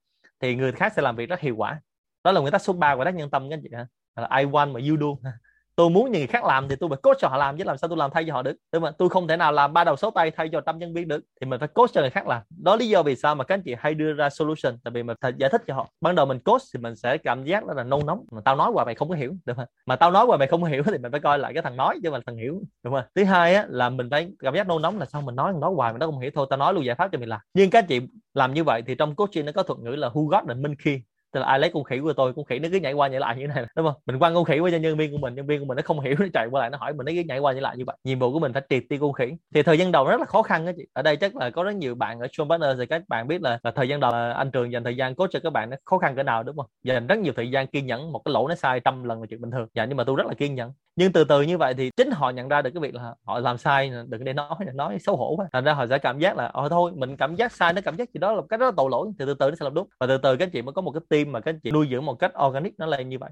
thì 0.40 0.54
người 0.54 0.72
khác 0.72 0.92
sẽ 0.96 1.02
làm 1.02 1.16
việc 1.16 1.28
rất 1.28 1.40
hiệu 1.40 1.56
quả. 1.56 1.80
Đó 2.24 2.32
là 2.32 2.40
nguyên 2.40 2.52
tắc 2.52 2.62
số 2.62 2.72
3 2.72 2.96
của 2.96 3.04
tác 3.04 3.14
nhân 3.14 3.30
tâm 3.30 3.50
các 3.50 3.54
anh 3.54 3.60
chị 3.62 3.68
ha 3.72 3.86
là 4.16 4.38
I 4.38 4.44
want 4.44 4.72
mà 4.72 4.80
you 4.88 4.96
do 5.00 5.30
tôi 5.76 5.90
muốn 5.90 6.12
những 6.12 6.20
người 6.20 6.26
khác 6.26 6.44
làm 6.44 6.68
thì 6.68 6.76
tôi 6.76 6.88
phải 6.88 6.98
coach 7.02 7.16
cho 7.18 7.28
họ 7.28 7.36
làm, 7.36 7.56
chứ 7.58 7.64
làm 7.64 7.78
sao 7.78 7.88
tôi 7.88 7.98
làm 7.98 8.10
thay 8.14 8.24
cho 8.26 8.32
họ 8.32 8.42
được? 8.42 8.56
Đúng 8.72 8.82
không 8.82 8.92
tôi 8.98 9.08
không 9.08 9.28
thể 9.28 9.36
nào 9.36 9.52
làm 9.52 9.72
ba 9.72 9.84
đầu 9.84 9.96
số 9.96 10.10
tay 10.10 10.30
thay 10.30 10.48
cho 10.52 10.60
trăm 10.60 10.78
nhân 10.78 10.94
viên 10.94 11.08
được, 11.08 11.20
thì 11.40 11.46
mình 11.46 11.60
phải 11.60 11.68
coach 11.68 11.92
cho 11.92 12.00
người 12.00 12.10
khác 12.10 12.26
làm. 12.26 12.42
Đó 12.62 12.76
lý 12.76 12.88
do 12.88 13.02
vì 13.02 13.16
sao 13.16 13.34
mà 13.34 13.44
các 13.44 13.54
anh 13.54 13.62
chị 13.62 13.74
hay 13.78 13.94
đưa 13.94 14.12
ra 14.12 14.30
solution, 14.30 14.78
tại 14.84 14.92
vì 14.92 15.02
mình 15.02 15.16
phải 15.20 15.32
giải 15.36 15.50
thích 15.50 15.62
cho 15.66 15.74
họ. 15.74 15.88
Ban 16.00 16.14
đầu 16.14 16.26
mình 16.26 16.38
coach 16.38 16.62
thì 16.74 16.80
mình 16.80 16.96
sẽ 16.96 17.18
cảm 17.18 17.44
giác 17.44 17.66
đó 17.66 17.74
là 17.74 17.84
nôn 17.84 18.06
nóng. 18.06 18.24
Mà 18.32 18.40
tao 18.44 18.56
nói 18.56 18.70
qua 18.74 18.84
mày 18.84 18.94
không 18.94 19.08
có 19.08 19.14
hiểu 19.14 19.34
được 19.44 19.54
không 19.56 19.66
mà 19.86 19.96
tao 19.96 20.10
nói 20.10 20.26
qua 20.26 20.36
mày 20.36 20.48
không 20.48 20.62
có 20.62 20.68
hiểu 20.68 20.82
thì 20.82 20.98
mình 20.98 21.12
phải 21.12 21.20
coi 21.20 21.38
lại 21.38 21.54
cái 21.54 21.62
thằng 21.62 21.76
nói, 21.76 21.98
chứ 22.02 22.10
mà 22.10 22.20
thằng 22.26 22.36
hiểu, 22.36 22.62
đúng 22.82 22.94
không 22.94 23.04
thứ 23.14 23.24
hai 23.24 23.54
á, 23.54 23.66
là 23.68 23.90
mình 23.90 24.10
phải 24.10 24.30
cảm 24.38 24.54
giác 24.54 24.68
nôn 24.68 24.82
nóng 24.82 24.98
là 24.98 25.06
sao 25.06 25.22
mình 25.22 25.36
nói 25.36 25.52
nói 25.60 25.72
hoài 25.76 25.92
mà 25.92 25.98
nó 25.98 26.06
không 26.06 26.18
hiểu. 26.18 26.30
Thôi, 26.34 26.46
tao 26.50 26.58
nói 26.58 26.74
luôn 26.74 26.84
giải 26.84 26.96
pháp 26.96 27.08
cho 27.12 27.18
mình 27.18 27.28
làm. 27.28 27.40
Nhưng 27.54 27.70
các 27.70 27.78
anh 27.78 27.86
chị 27.86 28.00
làm 28.34 28.54
như 28.54 28.64
vậy 28.64 28.82
thì 28.86 28.94
trong 28.94 29.14
coaching 29.14 29.46
nó 29.46 29.52
có 29.52 29.62
thuật 29.62 29.78
ngữ 29.78 29.90
là 29.90 30.08
who 30.08 30.26
got 30.26 30.44
the 30.48 30.54
minh 30.54 30.74
khi 30.78 31.00
tức 31.36 31.40
là 31.40 31.46
ai 31.46 31.58
lấy 31.58 31.70
con 31.74 31.84
khỉ 31.84 31.98
của 31.98 32.12
tôi 32.12 32.32
con 32.36 32.44
khỉ 32.44 32.58
nó 32.58 32.68
cứ 32.72 32.78
nhảy 32.78 32.92
qua 32.92 33.08
nhảy 33.08 33.20
lại 33.20 33.36
như 33.36 33.46
thế 33.46 33.54
này 33.54 33.64
đúng 33.76 33.86
không? 33.86 33.94
Mình 34.06 34.18
quăng 34.18 34.34
con 34.34 34.44
khỉ 34.44 34.58
qua 34.58 34.70
cho 34.70 34.76
nhân 34.76 34.96
viên 34.96 35.12
của 35.12 35.18
mình 35.18 35.34
nhân 35.34 35.46
viên 35.46 35.60
của 35.60 35.66
mình 35.66 35.76
nó 35.76 35.82
không 35.84 36.00
hiểu 36.00 36.14
nó 36.18 36.26
chạy 36.34 36.46
qua 36.50 36.60
lại 36.60 36.70
nó 36.70 36.78
hỏi 36.78 36.92
mình 36.92 37.06
nó 37.06 37.12
cứ 37.12 37.22
nhảy 37.28 37.38
qua 37.38 37.52
nhảy 37.52 37.62
lại 37.62 37.76
như 37.76 37.84
vậy. 37.86 37.96
Nhiệm 38.04 38.18
vụ 38.18 38.32
của 38.32 38.38
mình 38.38 38.52
phải 38.52 38.62
triệt 38.70 38.82
tiêu 38.88 38.98
con 39.00 39.12
khỉ. 39.12 39.32
Thì 39.54 39.62
thời 39.62 39.78
gian 39.78 39.92
đầu 39.92 40.08
rất 40.08 40.20
là 40.20 40.26
khó 40.26 40.42
khăn 40.42 40.66
đó 40.66 40.72
chị. 40.76 40.82
Ở 40.92 41.02
đây 41.02 41.16
chắc 41.16 41.36
là 41.36 41.50
có 41.50 41.62
rất 41.64 41.74
nhiều 41.74 41.94
bạn 41.94 42.20
ở 42.20 42.26
Sean 42.32 42.48
Partner 42.48 42.70
thì 42.78 42.86
các 42.86 43.02
bạn 43.08 43.28
biết 43.28 43.42
là, 43.42 43.58
là 43.62 43.70
thời 43.70 43.88
gian 43.88 44.00
đầu 44.00 44.12
anh 44.12 44.50
trường 44.50 44.72
dành 44.72 44.84
thời 44.84 44.96
gian 44.96 45.14
coach 45.14 45.30
cho 45.30 45.40
các 45.42 45.52
bạn 45.52 45.70
nó 45.70 45.76
khó 45.84 45.98
khăn 45.98 46.16
cỡ 46.16 46.22
nào 46.22 46.42
đúng 46.42 46.56
không? 46.56 46.66
Dành 46.82 47.06
rất 47.06 47.18
nhiều 47.18 47.32
thời 47.36 47.50
gian 47.50 47.66
kiên 47.66 47.86
nhẫn 47.86 48.12
một 48.12 48.22
cái 48.24 48.32
lỗ 48.32 48.48
nó 48.48 48.54
sai 48.54 48.80
trăm 48.80 49.04
lần 49.04 49.20
là 49.20 49.26
chuyện 49.30 49.40
bình 49.40 49.50
thường. 49.50 49.68
Dạ 49.74 49.84
nhưng 49.84 49.96
mà 49.96 50.04
tôi 50.04 50.16
rất 50.16 50.26
là 50.26 50.34
kiên 50.34 50.54
nhẫn 50.54 50.72
nhưng 50.96 51.12
từ 51.12 51.24
từ 51.24 51.42
như 51.42 51.58
vậy 51.58 51.74
thì 51.74 51.90
chính 51.96 52.10
họ 52.10 52.30
nhận 52.30 52.48
ra 52.48 52.62
được 52.62 52.70
cái 52.74 52.80
việc 52.80 52.94
là 52.94 53.14
họ 53.24 53.38
làm 53.38 53.58
sai, 53.58 53.90
đừng 54.08 54.24
để 54.24 54.32
nói 54.32 54.48
nói 54.74 54.98
xấu 54.98 55.16
hổ 55.16 55.34
quá. 55.36 55.46
Thành 55.52 55.64
ra 55.64 55.72
họ 55.72 55.86
sẽ 55.86 55.98
cảm 55.98 56.18
giác 56.18 56.36
là 56.36 56.46
ờ 56.46 56.68
thôi, 56.68 56.92
mình 56.94 57.16
cảm 57.16 57.34
giác 57.34 57.52
sai, 57.52 57.72
nó 57.72 57.80
cảm 57.84 57.96
giác 57.96 58.08
gì 58.14 58.18
đó 58.18 58.32
là 58.32 58.42
cái 58.48 58.58
rất 58.58 58.66
là 58.66 58.72
tội 58.76 58.90
lỗi, 58.90 59.08
thì 59.18 59.24
từ 59.26 59.34
từ 59.34 59.50
nó 59.50 59.56
sẽ 59.56 59.64
làm 59.64 59.74
đúng. 59.74 59.88
Và 60.00 60.06
từ 60.06 60.18
từ 60.18 60.36
các 60.36 60.48
chị 60.52 60.62
mới 60.62 60.72
có 60.72 60.82
một 60.82 60.92
cái 60.92 61.00
team 61.08 61.32
mà 61.32 61.40
các 61.40 61.54
chị 61.62 61.70
nuôi 61.70 61.88
dưỡng 61.90 62.04
một 62.04 62.14
cách 62.14 62.32
organic 62.46 62.74
nó 62.78 62.86
lên 62.86 63.08
như 63.08 63.18
vậy. 63.18 63.30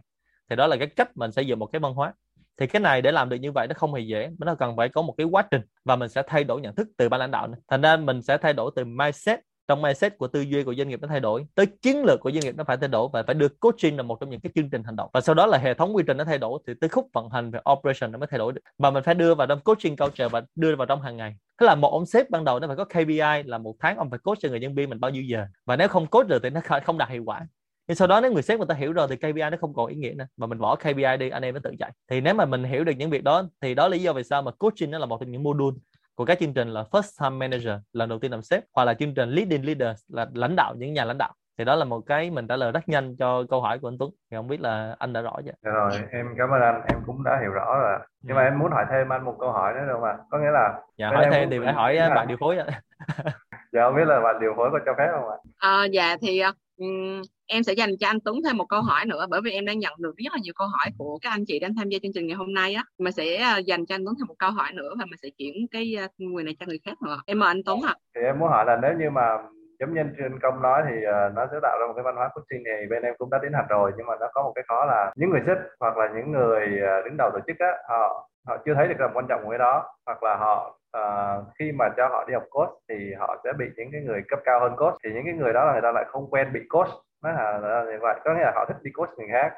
Thì 0.50 0.56
đó 0.56 0.66
là 0.66 0.76
cái 0.76 0.86
cách 0.86 1.16
mình 1.16 1.32
xây 1.32 1.46
dựng 1.46 1.58
một 1.58 1.66
cái 1.66 1.80
văn 1.80 1.94
hóa. 1.94 2.12
Thì 2.56 2.66
cái 2.66 2.80
này 2.80 3.02
để 3.02 3.12
làm 3.12 3.28
được 3.28 3.36
như 3.36 3.52
vậy 3.52 3.66
nó 3.66 3.74
không 3.76 3.94
hề 3.94 4.00
dễ, 4.00 4.30
nó 4.38 4.54
cần 4.54 4.76
phải 4.76 4.88
có 4.88 5.02
một 5.02 5.14
cái 5.18 5.26
quá 5.26 5.42
trình 5.50 5.62
và 5.84 5.96
mình 5.96 6.08
sẽ 6.08 6.22
thay 6.26 6.44
đổi 6.44 6.60
nhận 6.60 6.74
thức 6.74 6.88
từ 6.96 7.08
ban 7.08 7.20
lãnh 7.20 7.30
đạo 7.30 7.46
này. 7.48 7.60
thành 7.68 7.82
ra 7.82 7.96
mình 7.96 8.22
sẽ 8.22 8.38
thay 8.38 8.52
đổi 8.52 8.70
từ 8.76 8.84
mindset 8.84 9.40
trong 9.68 9.82
mindset 9.82 10.18
của 10.18 10.28
tư 10.28 10.40
duy 10.40 10.64
của 10.64 10.74
doanh 10.74 10.88
nghiệp 10.88 11.00
nó 11.02 11.08
thay 11.08 11.20
đổi, 11.20 11.46
tới 11.54 11.66
chiến 11.66 12.04
lược 12.04 12.20
của 12.20 12.30
doanh 12.30 12.40
nghiệp 12.40 12.54
nó 12.56 12.64
phải 12.64 12.76
thay 12.76 12.88
đổi 12.88 13.08
và 13.12 13.22
phải 13.22 13.34
được 13.34 13.60
coaching 13.60 13.96
là 13.96 14.02
một 14.02 14.20
trong 14.20 14.30
những 14.30 14.40
cái 14.40 14.52
chương 14.54 14.70
trình 14.70 14.82
hành 14.84 14.96
động. 14.96 15.10
Và 15.12 15.20
sau 15.20 15.34
đó 15.34 15.46
là 15.46 15.58
hệ 15.58 15.74
thống 15.74 15.96
quy 15.96 16.04
trình 16.06 16.16
nó 16.16 16.24
thay 16.24 16.38
đổi 16.38 16.58
thì 16.66 16.74
tới 16.80 16.88
khúc 16.88 17.08
vận 17.12 17.30
hành 17.30 17.50
về 17.50 17.60
operation 17.72 18.12
nó 18.12 18.18
mới 18.18 18.26
thay 18.30 18.38
đổi 18.38 18.52
được. 18.52 18.60
Mà 18.78 18.90
mình 18.90 19.02
phải 19.02 19.14
đưa 19.14 19.34
vào 19.34 19.46
trong 19.46 19.60
coaching 19.60 19.96
culture 19.96 20.28
và 20.28 20.42
đưa 20.54 20.76
vào 20.76 20.86
trong 20.86 21.02
hàng 21.02 21.16
ngày. 21.16 21.36
Thế 21.60 21.66
là 21.66 21.74
một 21.74 21.90
ông 21.90 22.06
sếp 22.06 22.30
ban 22.30 22.44
đầu 22.44 22.60
nó 22.60 22.66
phải 22.66 22.76
có 22.76 22.84
KPI 22.84 23.42
là 23.44 23.58
một 23.58 23.74
tháng 23.80 23.96
ông 23.96 24.10
phải 24.10 24.18
coach 24.18 24.38
cho 24.40 24.48
người 24.48 24.60
nhân 24.60 24.74
viên 24.74 24.90
mình 24.90 25.00
bao 25.00 25.10
nhiêu 25.10 25.22
giờ. 25.22 25.46
Và 25.66 25.76
nếu 25.76 25.88
không 25.88 26.06
coach 26.06 26.28
được 26.28 26.42
thì 26.42 26.50
nó 26.50 26.60
không 26.84 26.98
đạt 26.98 27.08
hiệu 27.08 27.22
quả. 27.26 27.46
Nhưng 27.88 27.94
sau 27.94 28.08
đó 28.08 28.20
nếu 28.20 28.32
người 28.32 28.42
sếp 28.42 28.58
người 28.58 28.66
ta 28.66 28.74
hiểu 28.74 28.92
rồi 28.92 29.06
thì 29.10 29.16
KPI 29.16 29.50
nó 29.50 29.56
không 29.60 29.74
còn 29.74 29.86
ý 29.86 29.96
nghĩa 29.96 30.12
nữa. 30.16 30.26
Mà 30.36 30.46
mình 30.46 30.58
bỏ 30.58 30.76
KPI 30.76 31.16
đi, 31.18 31.30
anh 31.30 31.42
em 31.42 31.54
nó 31.54 31.60
tự 31.64 31.70
chạy. 31.78 31.92
Thì 32.10 32.20
nếu 32.20 32.34
mà 32.34 32.44
mình 32.44 32.64
hiểu 32.64 32.84
được 32.84 32.92
những 32.98 33.10
việc 33.10 33.24
đó 33.24 33.48
thì 33.60 33.74
đó 33.74 33.88
là 33.88 33.96
lý 33.96 34.02
do 34.02 34.12
vì 34.12 34.24
sao 34.24 34.42
mà 34.42 34.50
coaching 34.50 34.90
nó 34.90 34.98
là 34.98 35.06
một 35.06 35.20
trong 35.20 35.30
những 35.30 35.42
module 35.42 35.76
của 36.14 36.24
các 36.24 36.38
chương 36.38 36.54
trình 36.54 36.68
là 36.68 36.84
first 36.90 37.20
time 37.20 37.36
manager 37.38 37.74
lần 37.92 38.08
đầu 38.08 38.18
tiên 38.18 38.30
làm 38.30 38.42
sếp 38.42 38.64
hoặc 38.74 38.84
là 38.84 38.94
chương 38.94 39.14
trình 39.14 39.30
leading 39.30 39.66
leaders 39.66 40.02
là 40.08 40.26
lãnh 40.34 40.56
đạo 40.56 40.74
những 40.78 40.92
nhà 40.92 41.04
lãnh 41.04 41.18
đạo. 41.18 41.34
Thì 41.58 41.64
đó 41.64 41.74
là 41.74 41.84
một 41.84 42.00
cái 42.06 42.30
mình 42.30 42.46
trả 42.46 42.56
lời 42.56 42.72
rất 42.72 42.88
nhanh 42.88 43.16
cho 43.16 43.44
câu 43.50 43.60
hỏi 43.60 43.78
của 43.78 43.88
anh 43.88 43.98
Tuấn. 43.98 44.10
Thì 44.30 44.36
không 44.36 44.48
biết 44.48 44.60
là 44.60 44.96
anh 44.98 45.12
đã 45.12 45.20
rõ 45.20 45.36
chưa? 45.44 45.52
Dạ 45.62 45.70
rồi 45.70 45.90
em 46.12 46.26
cảm 46.38 46.50
ơn 46.50 46.60
anh 46.60 46.80
em 46.88 46.98
cũng 47.06 47.24
đã 47.24 47.38
hiểu 47.40 47.50
rõ 47.50 47.78
rồi. 47.78 47.98
Nhưng 48.22 48.36
mà 48.36 48.42
ừ. 48.42 48.46
em 48.46 48.58
muốn 48.58 48.72
hỏi 48.72 48.84
thêm 48.90 49.12
anh 49.12 49.24
một 49.24 49.36
câu 49.40 49.52
hỏi 49.52 49.72
nữa 49.74 49.80
được 49.86 49.92
không 49.92 50.04
ạ? 50.04 50.16
Có 50.30 50.38
nghĩa 50.38 50.50
là 50.50 50.80
dạ 50.98 51.08
hỏi 51.08 51.26
thêm 51.32 51.50
thì 51.50 51.58
phải 51.64 51.72
hỏi 51.72 51.94
là... 51.94 52.14
bạn 52.14 52.28
điều 52.28 52.36
phối 52.40 52.58
ạ 52.58 52.66
dạ 53.72 53.82
không 53.82 53.96
biết 53.96 54.04
là 54.06 54.20
bạn 54.20 54.40
điều 54.40 54.54
phối 54.56 54.70
có 54.72 54.78
cho 54.86 54.92
phép 54.98 55.08
không 55.12 55.28
ạ? 55.28 55.36
À, 55.58 55.84
dạ 55.84 56.16
thì 56.20 56.42
um, 56.76 57.22
em 57.46 57.62
sẽ 57.62 57.72
dành 57.72 57.90
cho 58.00 58.06
anh 58.06 58.20
Tuấn 58.24 58.36
thêm 58.44 58.56
một 58.56 58.66
câu 58.68 58.82
hỏi 58.82 59.06
nữa 59.06 59.26
bởi 59.30 59.40
vì 59.44 59.50
em 59.50 59.64
đang 59.64 59.78
nhận 59.78 59.92
được 59.98 60.16
rất 60.16 60.32
là 60.32 60.38
nhiều 60.42 60.52
câu 60.56 60.66
hỏi 60.66 60.92
của 60.98 61.18
các 61.22 61.30
anh 61.30 61.44
chị 61.46 61.58
đang 61.58 61.74
tham 61.76 61.88
gia 61.88 61.98
chương 62.02 62.12
trình 62.14 62.26
ngày 62.26 62.36
hôm 62.36 62.54
nay 62.54 62.74
á. 62.74 62.84
Mà 62.98 63.10
sẽ 63.10 63.36
à, 63.36 63.58
dành 63.58 63.86
cho 63.86 63.94
anh 63.94 64.04
Tuấn 64.04 64.14
thêm 64.18 64.26
một 64.26 64.38
câu 64.38 64.50
hỏi 64.50 64.70
nữa 64.74 64.94
và 64.98 65.04
mình 65.04 65.18
sẽ 65.22 65.28
chuyển 65.38 65.54
cái 65.70 65.96
à, 65.98 66.08
người 66.18 66.44
này 66.44 66.56
cho 66.60 66.66
người 66.66 66.80
khác 66.84 67.02
nữa. 67.02 67.20
Em 67.26 67.38
mời 67.38 67.48
anh 67.48 67.62
Tuấn 67.66 67.80
ạ. 67.82 67.94
À. 67.96 68.00
thì 68.14 68.20
em 68.20 68.38
muốn 68.38 68.48
hỏi 68.48 68.64
là 68.66 68.78
nếu 68.82 68.92
như 68.98 69.10
mà 69.10 69.38
giống 69.80 69.94
như 69.94 70.00
anh 70.00 70.14
trên 70.18 70.40
công 70.42 70.62
nói 70.62 70.82
thì 70.88 70.96
uh, 70.96 71.34
nó 71.34 71.46
sẽ 71.50 71.56
tạo 71.62 71.78
ra 71.80 71.86
một 71.86 71.92
cái 71.96 72.02
văn 72.02 72.16
hóa 72.16 72.28
coaching 72.34 72.62
này 72.62 72.86
bên 72.90 73.02
em 73.02 73.14
cũng 73.18 73.30
đã 73.30 73.38
tiến 73.42 73.52
hành 73.52 73.66
rồi. 73.68 73.92
Nhưng 73.96 74.06
mà 74.06 74.14
nó 74.20 74.26
có 74.34 74.42
một 74.42 74.52
cái 74.54 74.64
khó 74.68 74.84
là 74.84 75.12
những 75.16 75.30
người 75.30 75.40
sếp 75.46 75.58
hoặc 75.80 75.96
là 75.96 76.08
những 76.16 76.32
người 76.32 76.66
uh, 76.66 77.04
đứng 77.04 77.16
đầu 77.16 77.30
tổ 77.32 77.38
chức 77.46 77.58
á 77.58 77.72
họ 77.88 78.28
họ 78.46 78.56
chưa 78.66 78.74
thấy 78.74 78.88
được 78.88 78.94
tầm 78.98 79.10
quan 79.14 79.26
trọng 79.28 79.40
của 79.44 79.50
cái 79.50 79.58
đó. 79.58 79.84
Hoặc 80.06 80.22
là 80.22 80.36
họ 80.36 80.78
uh, 80.98 81.44
khi 81.58 81.72
mà 81.72 81.88
cho 81.96 82.08
họ 82.08 82.24
đi 82.28 82.34
học 82.34 82.44
coach 82.50 82.70
thì 82.88 82.94
họ 83.18 83.40
sẽ 83.44 83.52
bị 83.58 83.66
những 83.76 83.88
cái 83.92 84.00
người 84.00 84.22
cấp 84.28 84.38
cao 84.44 84.60
hơn 84.60 84.76
coach 84.76 84.94
thì 85.04 85.10
những 85.14 85.24
cái 85.24 85.34
người 85.34 85.52
đó 85.52 85.64
là 85.64 85.72
người 85.72 85.82
ta 85.82 85.92
lại 85.92 86.04
không 86.08 86.30
quen 86.30 86.52
bị 86.52 86.60
coach 86.68 86.90
nó 87.24 87.32
là, 87.32 87.58
là 87.58 87.84
như 87.92 87.98
vậy. 88.00 88.20
Có 88.24 88.34
nghĩa 88.34 88.44
là 88.44 88.52
họ 88.54 88.64
thích 88.68 88.82
đi 88.82 88.90
coach 88.90 89.18
người 89.18 89.28
khác 89.32 89.52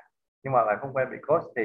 nhưng 0.45 0.53
mà 0.53 0.65
lại 0.65 0.77
không 0.81 0.93
quen 0.93 1.09
bị 1.11 1.17
coach 1.27 1.43
thì 1.57 1.63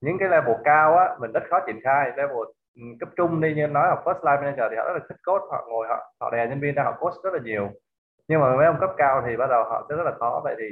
những 0.00 0.18
cái 0.18 0.28
level 0.28 0.56
cao 0.64 0.96
á 0.96 1.16
mình 1.20 1.32
rất 1.32 1.42
khó 1.50 1.60
triển 1.66 1.80
khai. 1.84 2.10
Level 2.16 2.44
ừ, 2.74 2.82
cấp 3.00 3.08
trung 3.16 3.40
đi 3.40 3.54
như 3.54 3.66
nói 3.66 3.88
học 3.88 4.02
first 4.04 4.20
line 4.24 4.40
manager 4.42 4.70
thì 4.70 4.76
họ 4.76 4.84
rất 4.84 4.94
là 4.94 5.00
thích 5.08 5.18
coach 5.26 5.42
họ 5.50 5.66
ngồi 5.68 5.86
họ 5.88 6.12
họ 6.20 6.30
đè 6.30 6.46
nhân 6.46 6.60
viên 6.60 6.74
ra 6.74 6.82
họ 6.82 6.92
coach 7.00 7.14
rất 7.24 7.32
là 7.34 7.40
nhiều. 7.44 7.70
Nhưng 8.28 8.40
mà 8.40 8.56
mấy 8.56 8.66
ông 8.66 8.76
cấp 8.80 8.90
cao 8.96 9.22
thì 9.26 9.36
bắt 9.36 9.46
đầu 9.50 9.64
họ 9.64 9.86
sẽ 9.88 9.96
rất 9.96 10.02
là 10.04 10.12
khó. 10.18 10.40
Vậy 10.44 10.54
thì 10.58 10.64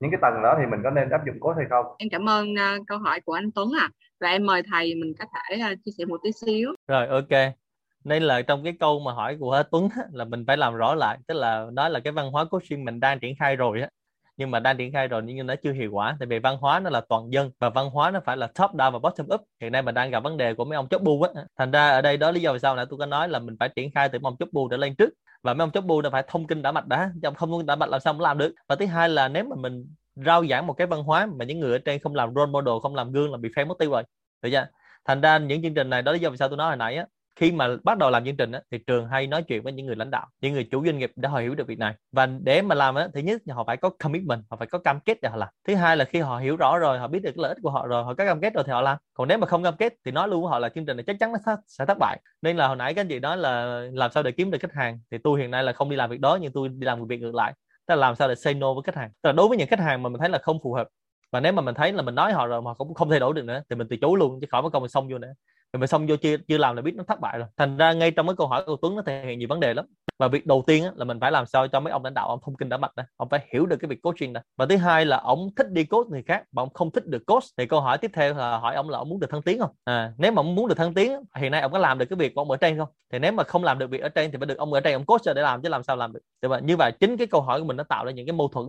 những 0.00 0.10
cái 0.10 0.18
tầng 0.22 0.42
đó 0.42 0.56
thì 0.58 0.66
mình 0.66 0.80
có 0.84 0.90
nên 0.90 1.10
áp 1.10 1.26
dụng 1.26 1.40
coach 1.40 1.56
hay 1.56 1.66
không? 1.70 1.86
Em 1.98 2.08
cảm 2.12 2.28
ơn 2.28 2.52
uh, 2.52 2.86
câu 2.86 2.98
hỏi 2.98 3.20
của 3.24 3.32
anh 3.32 3.50
Tuấn 3.54 3.68
à 3.80 3.88
và 4.20 4.28
em 4.28 4.46
mời 4.46 4.62
thầy 4.72 4.94
mình 4.94 5.12
có 5.18 5.24
thể 5.34 5.72
uh, 5.72 5.78
chia 5.84 5.92
sẻ 5.98 6.04
một 6.04 6.20
tí 6.24 6.32
xíu. 6.32 6.74
Rồi 6.88 7.06
ok. 7.06 7.54
Nên 8.04 8.22
là 8.22 8.42
trong 8.42 8.64
cái 8.64 8.76
câu 8.80 9.00
mà 9.00 9.12
hỏi 9.12 9.36
của 9.40 9.62
Tuấn 9.70 9.88
là 10.12 10.24
mình 10.24 10.44
phải 10.46 10.56
làm 10.56 10.76
rõ 10.76 10.94
lại. 10.94 11.18
Tức 11.28 11.34
là 11.34 11.66
nói 11.72 11.90
là 11.90 12.00
cái 12.04 12.12
văn 12.12 12.30
hóa 12.30 12.44
coaching 12.44 12.84
mình 12.84 13.00
đang 13.00 13.18
triển 13.18 13.34
khai 13.38 13.56
rồi 13.56 13.80
á 13.80 13.88
nhưng 14.36 14.50
mà 14.50 14.60
đang 14.60 14.76
triển 14.76 14.92
khai 14.92 15.08
rồi, 15.08 15.22
nhưng 15.24 15.46
nó 15.46 15.54
chưa 15.62 15.72
hiệu 15.72 15.90
quả. 15.92 16.16
Tại 16.20 16.26
vì 16.26 16.38
văn 16.38 16.56
hóa 16.60 16.80
nó 16.80 16.90
là 16.90 17.00
toàn 17.08 17.32
dân 17.32 17.50
và 17.58 17.70
văn 17.70 17.90
hóa 17.90 18.10
nó 18.10 18.20
phải 18.24 18.36
là 18.36 18.46
top 18.46 18.70
down 18.70 18.90
và 18.90 18.98
bottom 18.98 19.26
up. 19.34 19.40
Hiện 19.60 19.72
nay 19.72 19.82
mình 19.82 19.94
đang 19.94 20.10
gặp 20.10 20.22
vấn 20.22 20.36
đề 20.36 20.54
của 20.54 20.64
mấy 20.64 20.76
ông 20.76 20.88
chốt 20.88 21.02
bu 21.02 21.22
á. 21.22 21.30
Thành 21.58 21.70
ra 21.70 21.90
ở 21.90 22.02
đây 22.02 22.16
đó 22.16 22.30
lý 22.30 22.40
do 22.40 22.52
vì 22.52 22.58
sao 22.58 22.76
nãy 22.76 22.86
tôi 22.90 22.98
có 22.98 23.06
nói 23.06 23.28
là 23.28 23.38
mình 23.38 23.56
phải 23.60 23.68
triển 23.68 23.90
khai 23.90 24.08
từ 24.08 24.18
mấy 24.18 24.28
ông 24.28 24.36
chốt 24.38 24.48
bu 24.52 24.68
để 24.68 24.76
lên 24.76 24.94
trước. 24.96 25.10
Và 25.42 25.54
mấy 25.54 25.64
ông 25.64 25.70
chốt 25.70 25.80
bu 25.80 26.02
nó 26.02 26.10
phải 26.10 26.22
thông 26.28 26.46
kinh 26.46 26.62
đã 26.62 26.72
mạch 26.72 26.86
đã. 26.86 27.10
Trong 27.22 27.34
không 27.34 27.50
thông 27.50 27.60
kinh 27.60 27.66
đã 27.66 27.76
mạch 27.76 27.90
làm 27.90 28.00
sao 28.00 28.12
mà 28.12 28.22
làm 28.22 28.38
được. 28.38 28.54
Và 28.68 28.76
thứ 28.76 28.86
hai 28.86 29.08
là 29.08 29.28
nếu 29.28 29.44
mà 29.44 29.56
mình 29.56 29.86
rao 30.14 30.46
giảng 30.46 30.66
một 30.66 30.72
cái 30.72 30.86
văn 30.86 31.02
hóa 31.02 31.26
mà 31.26 31.44
những 31.44 31.60
người 31.60 31.72
ở 31.72 31.78
trên 31.78 32.00
không 32.00 32.14
làm 32.14 32.34
role 32.34 32.50
model, 32.50 32.74
không 32.82 32.94
làm 32.94 33.12
gương 33.12 33.32
là 33.32 33.38
bị 33.38 33.48
phê 33.56 33.64
mất 33.64 33.74
tiêu 33.78 33.90
rồi. 33.90 34.02
Được 34.42 34.50
chưa? 34.52 34.66
Thành 35.04 35.20
ra 35.20 35.38
những 35.38 35.62
chương 35.62 35.74
trình 35.74 35.90
này 35.90 36.02
đó 36.02 36.12
lý 36.12 36.18
do 36.18 36.30
vì 36.30 36.36
sao 36.36 36.48
tôi 36.48 36.56
nói 36.56 36.68
hồi 36.68 36.76
nãy 36.76 36.96
á 36.96 37.06
khi 37.36 37.52
mà 37.52 37.68
bắt 37.84 37.98
đầu 37.98 38.10
làm 38.10 38.24
chương 38.24 38.36
trình 38.36 38.52
á, 38.52 38.60
thì 38.70 38.78
trường 38.86 39.08
hay 39.08 39.26
nói 39.26 39.42
chuyện 39.42 39.62
với 39.62 39.72
những 39.72 39.86
người 39.86 39.96
lãnh 39.96 40.10
đạo 40.10 40.26
những 40.40 40.52
người 40.52 40.68
chủ 40.70 40.84
doanh 40.84 40.98
nghiệp 40.98 41.12
để 41.16 41.28
họ 41.28 41.38
hiểu 41.38 41.54
được 41.54 41.66
việc 41.66 41.78
này. 41.78 41.94
Và 42.12 42.26
để 42.26 42.62
mà 42.62 42.74
làm 42.74 42.94
á, 42.94 43.08
thứ 43.14 43.20
nhất 43.20 43.42
là 43.44 43.54
họ 43.54 43.64
phải 43.66 43.76
có 43.76 43.90
commitment 43.98 44.42
họ 44.50 44.56
phải 44.56 44.66
có 44.66 44.78
cam 44.78 45.00
kết 45.00 45.18
để 45.22 45.28
họ 45.28 45.36
làm. 45.36 45.48
Thứ 45.66 45.74
hai 45.74 45.96
là 45.96 46.04
khi 46.04 46.20
họ 46.20 46.38
hiểu 46.38 46.56
rõ 46.56 46.78
rồi 46.78 46.98
họ 46.98 47.08
biết 47.08 47.22
được 47.22 47.38
lợi 47.38 47.48
ích 47.48 47.58
của 47.62 47.70
họ 47.70 47.86
rồi 47.86 48.04
họ 48.04 48.14
có 48.14 48.24
cam 48.26 48.40
kết 48.40 48.54
rồi 48.54 48.64
thì 48.66 48.72
họ 48.72 48.80
làm. 48.80 48.98
Còn 49.14 49.28
nếu 49.28 49.38
mà 49.38 49.46
không 49.46 49.62
cam 49.64 49.76
kết 49.76 49.92
thì 50.04 50.10
nói 50.12 50.28
luôn 50.28 50.42
với 50.42 50.50
họ 50.50 50.58
là 50.58 50.68
chương 50.68 50.86
trình 50.86 50.96
này 50.96 51.04
chắc 51.06 51.16
chắn 51.20 51.32
nó 51.32 51.56
sẽ 51.66 51.86
thất 51.86 51.98
bại. 51.98 52.20
Nên 52.42 52.56
là 52.56 52.66
hồi 52.66 52.76
nãy 52.76 52.94
các 52.94 53.00
anh 53.00 53.08
chị 53.08 53.18
nói 53.18 53.36
là 53.36 53.80
làm 53.92 54.10
sao 54.10 54.22
để 54.22 54.30
kiếm 54.32 54.50
được 54.50 54.58
khách 54.60 54.74
hàng 54.74 54.98
thì 55.10 55.18
tôi 55.24 55.40
hiện 55.40 55.50
nay 55.50 55.62
là 55.62 55.72
không 55.72 55.90
đi 55.90 55.96
làm 55.96 56.10
việc 56.10 56.20
đó 56.20 56.38
nhưng 56.40 56.52
tôi 56.52 56.68
đi 56.68 56.84
làm 56.86 56.98
một 56.98 57.06
việc 57.08 57.20
ngược 57.20 57.34
lại. 57.34 57.52
Tức 57.86 57.94
là 57.94 58.00
làm 58.00 58.14
sao 58.16 58.28
để 58.28 58.34
say 58.34 58.54
no 58.54 58.74
với 58.74 58.82
khách 58.84 58.96
hàng. 58.96 59.10
Tức 59.22 59.28
là 59.28 59.32
đối 59.32 59.48
với 59.48 59.58
những 59.58 59.68
khách 59.68 59.80
hàng 59.80 60.02
mà 60.02 60.08
mình 60.08 60.20
thấy 60.20 60.28
là 60.28 60.38
không 60.38 60.58
phù 60.62 60.74
hợp 60.74 60.88
và 61.32 61.40
nếu 61.40 61.52
mà 61.52 61.62
mình 61.62 61.74
thấy 61.74 61.92
là 61.92 62.02
mình 62.02 62.14
nói 62.14 62.32
họ 62.32 62.46
rồi 62.46 62.62
mà 62.62 62.74
cũng 62.74 62.94
không 62.94 63.10
thay 63.10 63.20
đổi 63.20 63.34
được 63.34 63.44
nữa 63.44 63.62
thì 63.70 63.76
mình 63.76 63.86
từ 63.90 63.96
chối 64.00 64.18
luôn 64.18 64.40
chứ 64.40 64.46
khỏi 64.50 64.62
mất 64.62 64.70
công 64.72 64.82
mình 64.82 64.90
xong 64.90 65.08
vô 65.08 65.18
nữa 65.18 65.32
rồi 65.76 65.80
mình 65.80 65.88
xong 65.88 66.06
vô 66.06 66.16
chưa 66.16 66.36
chưa 66.36 66.58
làm 66.58 66.76
là 66.76 66.82
biết 66.82 66.94
nó 66.96 67.04
thất 67.04 67.20
bại 67.20 67.38
rồi. 67.38 67.48
Thành 67.56 67.76
ra 67.76 67.92
ngay 67.92 68.10
trong 68.10 68.26
cái 68.26 68.36
câu 68.36 68.46
hỏi 68.46 68.62
của 68.66 68.76
Tuấn 68.82 68.96
nó 68.96 69.02
thể 69.06 69.24
hiện 69.26 69.38
nhiều 69.38 69.48
vấn 69.48 69.60
đề 69.60 69.74
lắm. 69.74 69.86
Và 70.18 70.28
việc 70.28 70.46
đầu 70.46 70.64
tiên 70.66 70.84
á, 70.84 70.90
là 70.96 71.04
mình 71.04 71.20
phải 71.20 71.32
làm 71.32 71.46
sao 71.46 71.68
cho 71.68 71.80
mấy 71.80 71.90
ông 71.90 72.04
lãnh 72.04 72.14
đạo 72.14 72.28
ông 72.28 72.38
thông 72.42 72.56
kinh 72.56 72.68
đã 72.68 72.76
mạch 72.76 72.96
đó 72.96 73.02
ông 73.16 73.28
phải 73.28 73.46
hiểu 73.52 73.66
được 73.66 73.76
cái 73.76 73.88
việc 73.88 74.02
coaching 74.02 74.32
đó 74.32 74.40
và 74.56 74.66
thứ 74.66 74.76
hai 74.76 75.06
là 75.06 75.16
ông 75.16 75.50
thích 75.56 75.70
đi 75.70 75.84
coach 75.84 76.06
người 76.06 76.22
khác 76.22 76.42
mà 76.52 76.62
ông 76.62 76.72
không 76.74 76.90
thích 76.90 77.06
được 77.06 77.26
coach. 77.26 77.42
Thì 77.56 77.66
câu 77.66 77.80
hỏi 77.80 77.98
tiếp 77.98 78.10
theo 78.14 78.34
là 78.34 78.58
hỏi 78.58 78.74
ông 78.74 78.90
là 78.90 78.98
ông 78.98 79.08
muốn 79.08 79.20
được 79.20 79.30
thăng 79.30 79.42
tiến 79.42 79.58
không? 79.58 79.70
À, 79.84 80.12
nếu 80.18 80.32
mà 80.32 80.40
ông 80.40 80.54
muốn 80.54 80.68
được 80.68 80.74
thăng 80.78 80.94
tiến 80.94 81.20
hiện 81.36 81.52
nay 81.52 81.60
ông 81.60 81.72
có 81.72 81.78
làm 81.78 81.98
được 81.98 82.06
cái 82.10 82.16
việc 82.16 82.34
của 82.34 82.40
ông 82.40 82.50
ở 82.50 82.56
trên 82.56 82.78
không? 82.78 82.88
Thì 83.12 83.18
nếu 83.18 83.32
mà 83.32 83.44
không 83.44 83.64
làm 83.64 83.78
được 83.78 83.90
việc 83.90 84.00
ở 84.00 84.08
trên 84.08 84.30
thì 84.30 84.38
phải 84.38 84.46
được 84.46 84.58
ông 84.58 84.72
ở 84.72 84.80
trên 84.80 84.92
ông 84.92 85.04
coach 85.04 85.22
để 85.36 85.42
làm 85.42 85.62
chứ 85.62 85.68
làm 85.68 85.82
sao 85.82 85.96
làm 85.96 86.12
được. 86.12 86.20
Thì 86.42 86.48
mà 86.48 86.58
như 86.58 86.76
vậy 86.76 86.92
chính 87.00 87.16
cái 87.16 87.26
câu 87.26 87.40
hỏi 87.40 87.60
của 87.60 87.66
mình 87.66 87.76
nó 87.76 87.84
tạo 87.84 88.04
ra 88.04 88.12
những 88.12 88.26
cái 88.26 88.32
mâu 88.32 88.48
thuẫn 88.48 88.66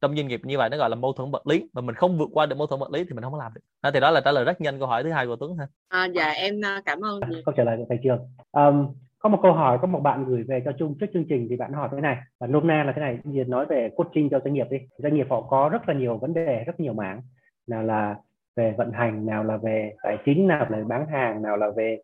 trong 0.00 0.16
doanh 0.16 0.28
nghiệp 0.28 0.40
như 0.44 0.58
vậy 0.58 0.68
nó 0.70 0.76
gọi 0.76 0.90
là 0.90 0.96
mâu 0.96 1.12
thuẫn 1.12 1.30
vật 1.30 1.46
lý 1.46 1.68
và 1.72 1.82
mình 1.82 1.94
không 1.94 2.18
vượt 2.18 2.28
qua 2.32 2.46
được 2.46 2.56
mâu 2.56 2.66
thuẫn 2.66 2.80
vật 2.80 2.90
lý 2.90 3.04
thì 3.04 3.14
mình 3.14 3.22
không 3.22 3.32
có 3.32 3.38
làm 3.38 3.52
được. 3.54 3.60
À, 3.80 3.90
thì 3.94 4.00
đó 4.00 4.10
là 4.10 4.20
trả 4.24 4.32
lời 4.32 4.44
rất 4.44 4.60
nhanh 4.60 4.78
câu 4.78 4.88
hỏi 4.88 5.02
thứ 5.02 5.10
hai 5.10 5.26
của 5.26 5.36
Tuấn 5.36 5.56
ha. 5.56 5.66
À, 5.88 6.04
dạ 6.04 6.30
em 6.30 6.60
à, 6.64 6.80
cảm 6.84 7.00
ơn 7.00 7.20
câu 7.44 7.54
trả 7.56 7.64
lời 7.64 7.76
của 7.76 7.84
thầy 7.88 7.98
trường. 8.02 8.18
Um, 8.52 8.86
có 9.18 9.28
một 9.28 9.38
câu 9.42 9.52
hỏi 9.52 9.78
có 9.82 9.86
một 9.86 10.00
bạn 10.00 10.24
gửi 10.24 10.42
về 10.42 10.62
cho 10.64 10.72
chung 10.78 10.98
trước 11.00 11.06
chương 11.12 11.24
trình 11.28 11.46
thì 11.50 11.56
bạn 11.56 11.72
hỏi 11.72 11.88
thế 11.92 12.00
này 12.00 12.16
và 12.40 12.46
nôm 12.46 12.66
na 12.66 12.84
là 12.84 12.92
thế 12.92 13.00
này 13.00 13.18
thì 13.24 13.44
nói 13.44 13.66
về 13.66 13.90
coaching 13.96 14.28
cho 14.30 14.40
doanh 14.44 14.54
nghiệp 14.54 14.66
đi. 14.70 14.78
Doanh 14.98 15.14
nghiệp 15.14 15.26
họ 15.30 15.40
có 15.40 15.68
rất 15.72 15.88
là 15.88 15.94
nhiều 15.94 16.18
vấn 16.18 16.34
đề 16.34 16.64
rất 16.66 16.80
nhiều 16.80 16.92
mảng. 16.92 17.22
Nào 17.66 17.82
là 17.82 18.16
về 18.56 18.74
vận 18.78 18.92
hành 18.92 19.26
nào 19.26 19.44
là 19.44 19.56
về 19.56 19.92
tài 20.02 20.18
chính 20.24 20.48
nào 20.48 20.66
là 20.68 20.78
bán 20.86 21.06
hàng 21.06 21.42
nào 21.42 21.56
là 21.56 21.70
về 21.76 21.98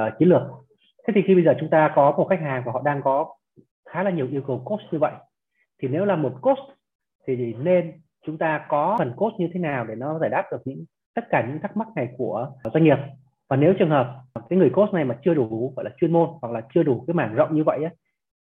uh, 0.00 0.18
chiến 0.18 0.28
lược. 0.28 0.42
Thế 1.06 1.12
thì 1.16 1.22
khi 1.26 1.34
bây 1.34 1.44
giờ 1.44 1.54
chúng 1.60 1.70
ta 1.70 1.92
có 1.96 2.14
một 2.16 2.26
khách 2.30 2.40
hàng 2.40 2.62
và 2.66 2.72
họ 2.72 2.82
đang 2.84 3.02
có 3.02 3.34
khá 3.88 4.02
là 4.02 4.10
nhiều 4.10 4.28
yêu 4.30 4.42
cầu 4.46 4.62
coach 4.64 4.80
như 4.90 4.98
vậy 4.98 5.12
thì 5.82 5.88
nếu 5.88 6.04
là 6.04 6.16
một 6.16 6.32
coach 6.42 6.58
thì 7.26 7.54
nên 7.54 7.92
chúng 8.26 8.38
ta 8.38 8.66
có 8.68 8.96
phần 8.98 9.12
cốt 9.16 9.32
như 9.38 9.48
thế 9.54 9.60
nào 9.60 9.86
để 9.86 9.94
nó 9.94 10.18
giải 10.18 10.30
đáp 10.30 10.44
được 10.52 10.62
những 10.64 10.84
tất 11.14 11.24
cả 11.30 11.46
những 11.48 11.60
thắc 11.60 11.76
mắc 11.76 11.88
này 11.96 12.08
của 12.16 12.50
doanh 12.74 12.84
nghiệp? 12.84 12.98
Và 13.48 13.56
nếu 13.56 13.74
trường 13.78 13.90
hợp 13.90 14.20
cái 14.48 14.58
người 14.58 14.70
cốt 14.70 14.92
này 14.92 15.04
mà 15.04 15.18
chưa 15.24 15.34
đủ 15.34 15.72
gọi 15.76 15.84
là 15.84 15.90
chuyên 16.00 16.12
môn 16.12 16.28
hoặc 16.42 16.52
là 16.52 16.60
chưa 16.74 16.82
đủ 16.82 17.04
cái 17.06 17.14
mảng 17.14 17.34
rộng 17.34 17.54
như 17.54 17.64
vậy 17.64 17.84
á, 17.84 17.90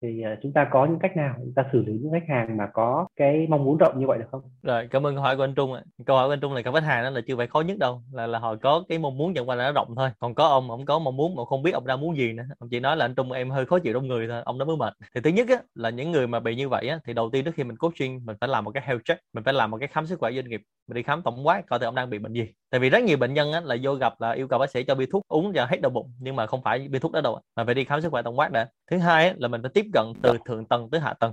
thì 0.02 0.22
à, 0.22 0.36
chúng 0.42 0.52
ta 0.52 0.68
có 0.72 0.86
những 0.86 0.98
cách 0.98 1.16
nào 1.16 1.34
chúng 1.38 1.54
ta 1.56 1.64
xử 1.72 1.82
lý 1.86 1.92
những 1.92 2.12
khách 2.12 2.34
hàng 2.34 2.56
mà 2.56 2.66
có 2.72 3.06
cái 3.16 3.46
mong 3.50 3.64
muốn 3.64 3.76
rộng 3.78 4.00
như 4.00 4.06
vậy 4.06 4.18
được 4.18 4.24
không? 4.30 4.40
Rồi 4.62 4.88
cảm 4.90 5.06
ơn 5.06 5.14
câu 5.14 5.22
hỏi 5.22 5.36
của 5.36 5.44
anh 5.44 5.54
Trung 5.54 5.72
ạ. 5.72 5.82
Câu 6.06 6.16
hỏi 6.16 6.28
của 6.28 6.32
anh 6.32 6.40
Trung 6.40 6.52
là 6.52 6.62
các 6.62 6.74
khách 6.74 6.84
hàng 6.84 7.04
đó 7.04 7.10
là 7.10 7.20
chưa 7.26 7.36
phải 7.36 7.46
khó 7.46 7.60
nhất 7.60 7.78
đâu, 7.78 8.02
là 8.12 8.26
là 8.26 8.38
họ 8.38 8.56
có 8.62 8.84
cái 8.88 8.98
mong 8.98 9.18
muốn 9.18 9.34
chẳng 9.34 9.48
qua 9.48 9.56
là 9.56 9.64
nó 9.64 9.72
rộng 9.72 9.94
thôi. 9.96 10.10
Còn 10.18 10.34
có 10.34 10.46
ông 10.48 10.70
ông 10.70 10.84
có 10.84 10.98
mong 10.98 11.16
muốn 11.16 11.34
mà 11.34 11.44
không 11.44 11.62
biết 11.62 11.70
ông 11.70 11.86
đang 11.86 12.00
muốn 12.00 12.16
gì 12.16 12.32
nữa. 12.32 12.44
Ông 12.58 12.68
chỉ 12.70 12.80
nói 12.80 12.96
là 12.96 13.04
anh 13.04 13.14
Trung 13.14 13.32
em 13.32 13.50
hơi 13.50 13.66
khó 13.66 13.78
chịu 13.78 13.92
trong 13.94 14.08
người 14.08 14.28
thôi, 14.28 14.42
ông 14.44 14.58
đó 14.58 14.64
mới 14.64 14.76
mệt. 14.76 14.94
Thì 15.14 15.20
thứ 15.20 15.30
nhất 15.30 15.48
á, 15.48 15.56
là 15.74 15.90
những 15.90 16.12
người 16.12 16.26
mà 16.26 16.40
bị 16.40 16.56
như 16.56 16.68
vậy 16.68 16.88
á, 16.88 16.98
thì 17.06 17.12
đầu 17.12 17.30
tiên 17.30 17.44
trước 17.44 17.54
khi 17.54 17.64
mình 17.64 17.76
coaching 17.76 18.20
mình 18.24 18.36
phải 18.40 18.48
làm 18.48 18.64
một 18.64 18.70
cái 18.70 18.82
health 18.86 19.04
check, 19.04 19.20
mình 19.34 19.44
phải 19.44 19.54
làm 19.54 19.70
một 19.70 19.78
cái 19.78 19.88
khám 19.88 20.06
sức 20.06 20.18
khỏe 20.18 20.32
doanh 20.32 20.48
nghiệp, 20.48 20.62
mình 20.88 20.94
đi 20.94 21.02
khám 21.02 21.22
tổng 21.22 21.46
quát 21.46 21.62
coi 21.66 21.78
thử 21.78 21.84
ông 21.84 21.94
đang 21.94 22.10
bị 22.10 22.18
bệnh 22.18 22.32
gì. 22.32 22.48
Tại 22.70 22.80
vì 22.80 22.90
rất 22.90 23.02
nhiều 23.02 23.16
bệnh 23.16 23.34
nhân 23.34 23.52
á, 23.52 23.60
là 23.60 23.76
vô 23.82 23.94
gặp 23.94 24.20
là 24.20 24.30
yêu 24.32 24.48
cầu 24.48 24.58
bác 24.58 24.70
sĩ 24.70 24.84
cho 24.84 24.94
bi 24.94 25.06
thuốc 25.12 25.22
uống 25.28 25.52
cho 25.52 25.66
hết 25.70 25.80
đau 25.80 25.90
bụng 25.90 26.12
nhưng 26.20 26.36
mà 26.36 26.46
không 26.46 26.62
phải 26.62 26.88
bi 26.88 26.98
thuốc 26.98 27.12
đó 27.12 27.20
đâu, 27.20 27.40
mà 27.56 27.64
phải 27.64 27.74
đi 27.74 27.84
khám 27.84 28.00
sức 28.00 28.10
khỏe 28.10 28.22
tổng 28.22 28.38
quát 28.38 28.52
đã. 28.52 28.68
Thứ 28.90 28.98
hai 28.98 29.28
á, 29.28 29.34
là 29.38 29.48
mình 29.48 29.62
phải 29.62 29.70
tiếp 29.74 29.86
cận 29.92 30.12
từ 30.22 30.38
thượng 30.44 30.64
tầng 30.64 30.90
tới 30.90 31.00
hạ 31.00 31.14
tầng. 31.20 31.32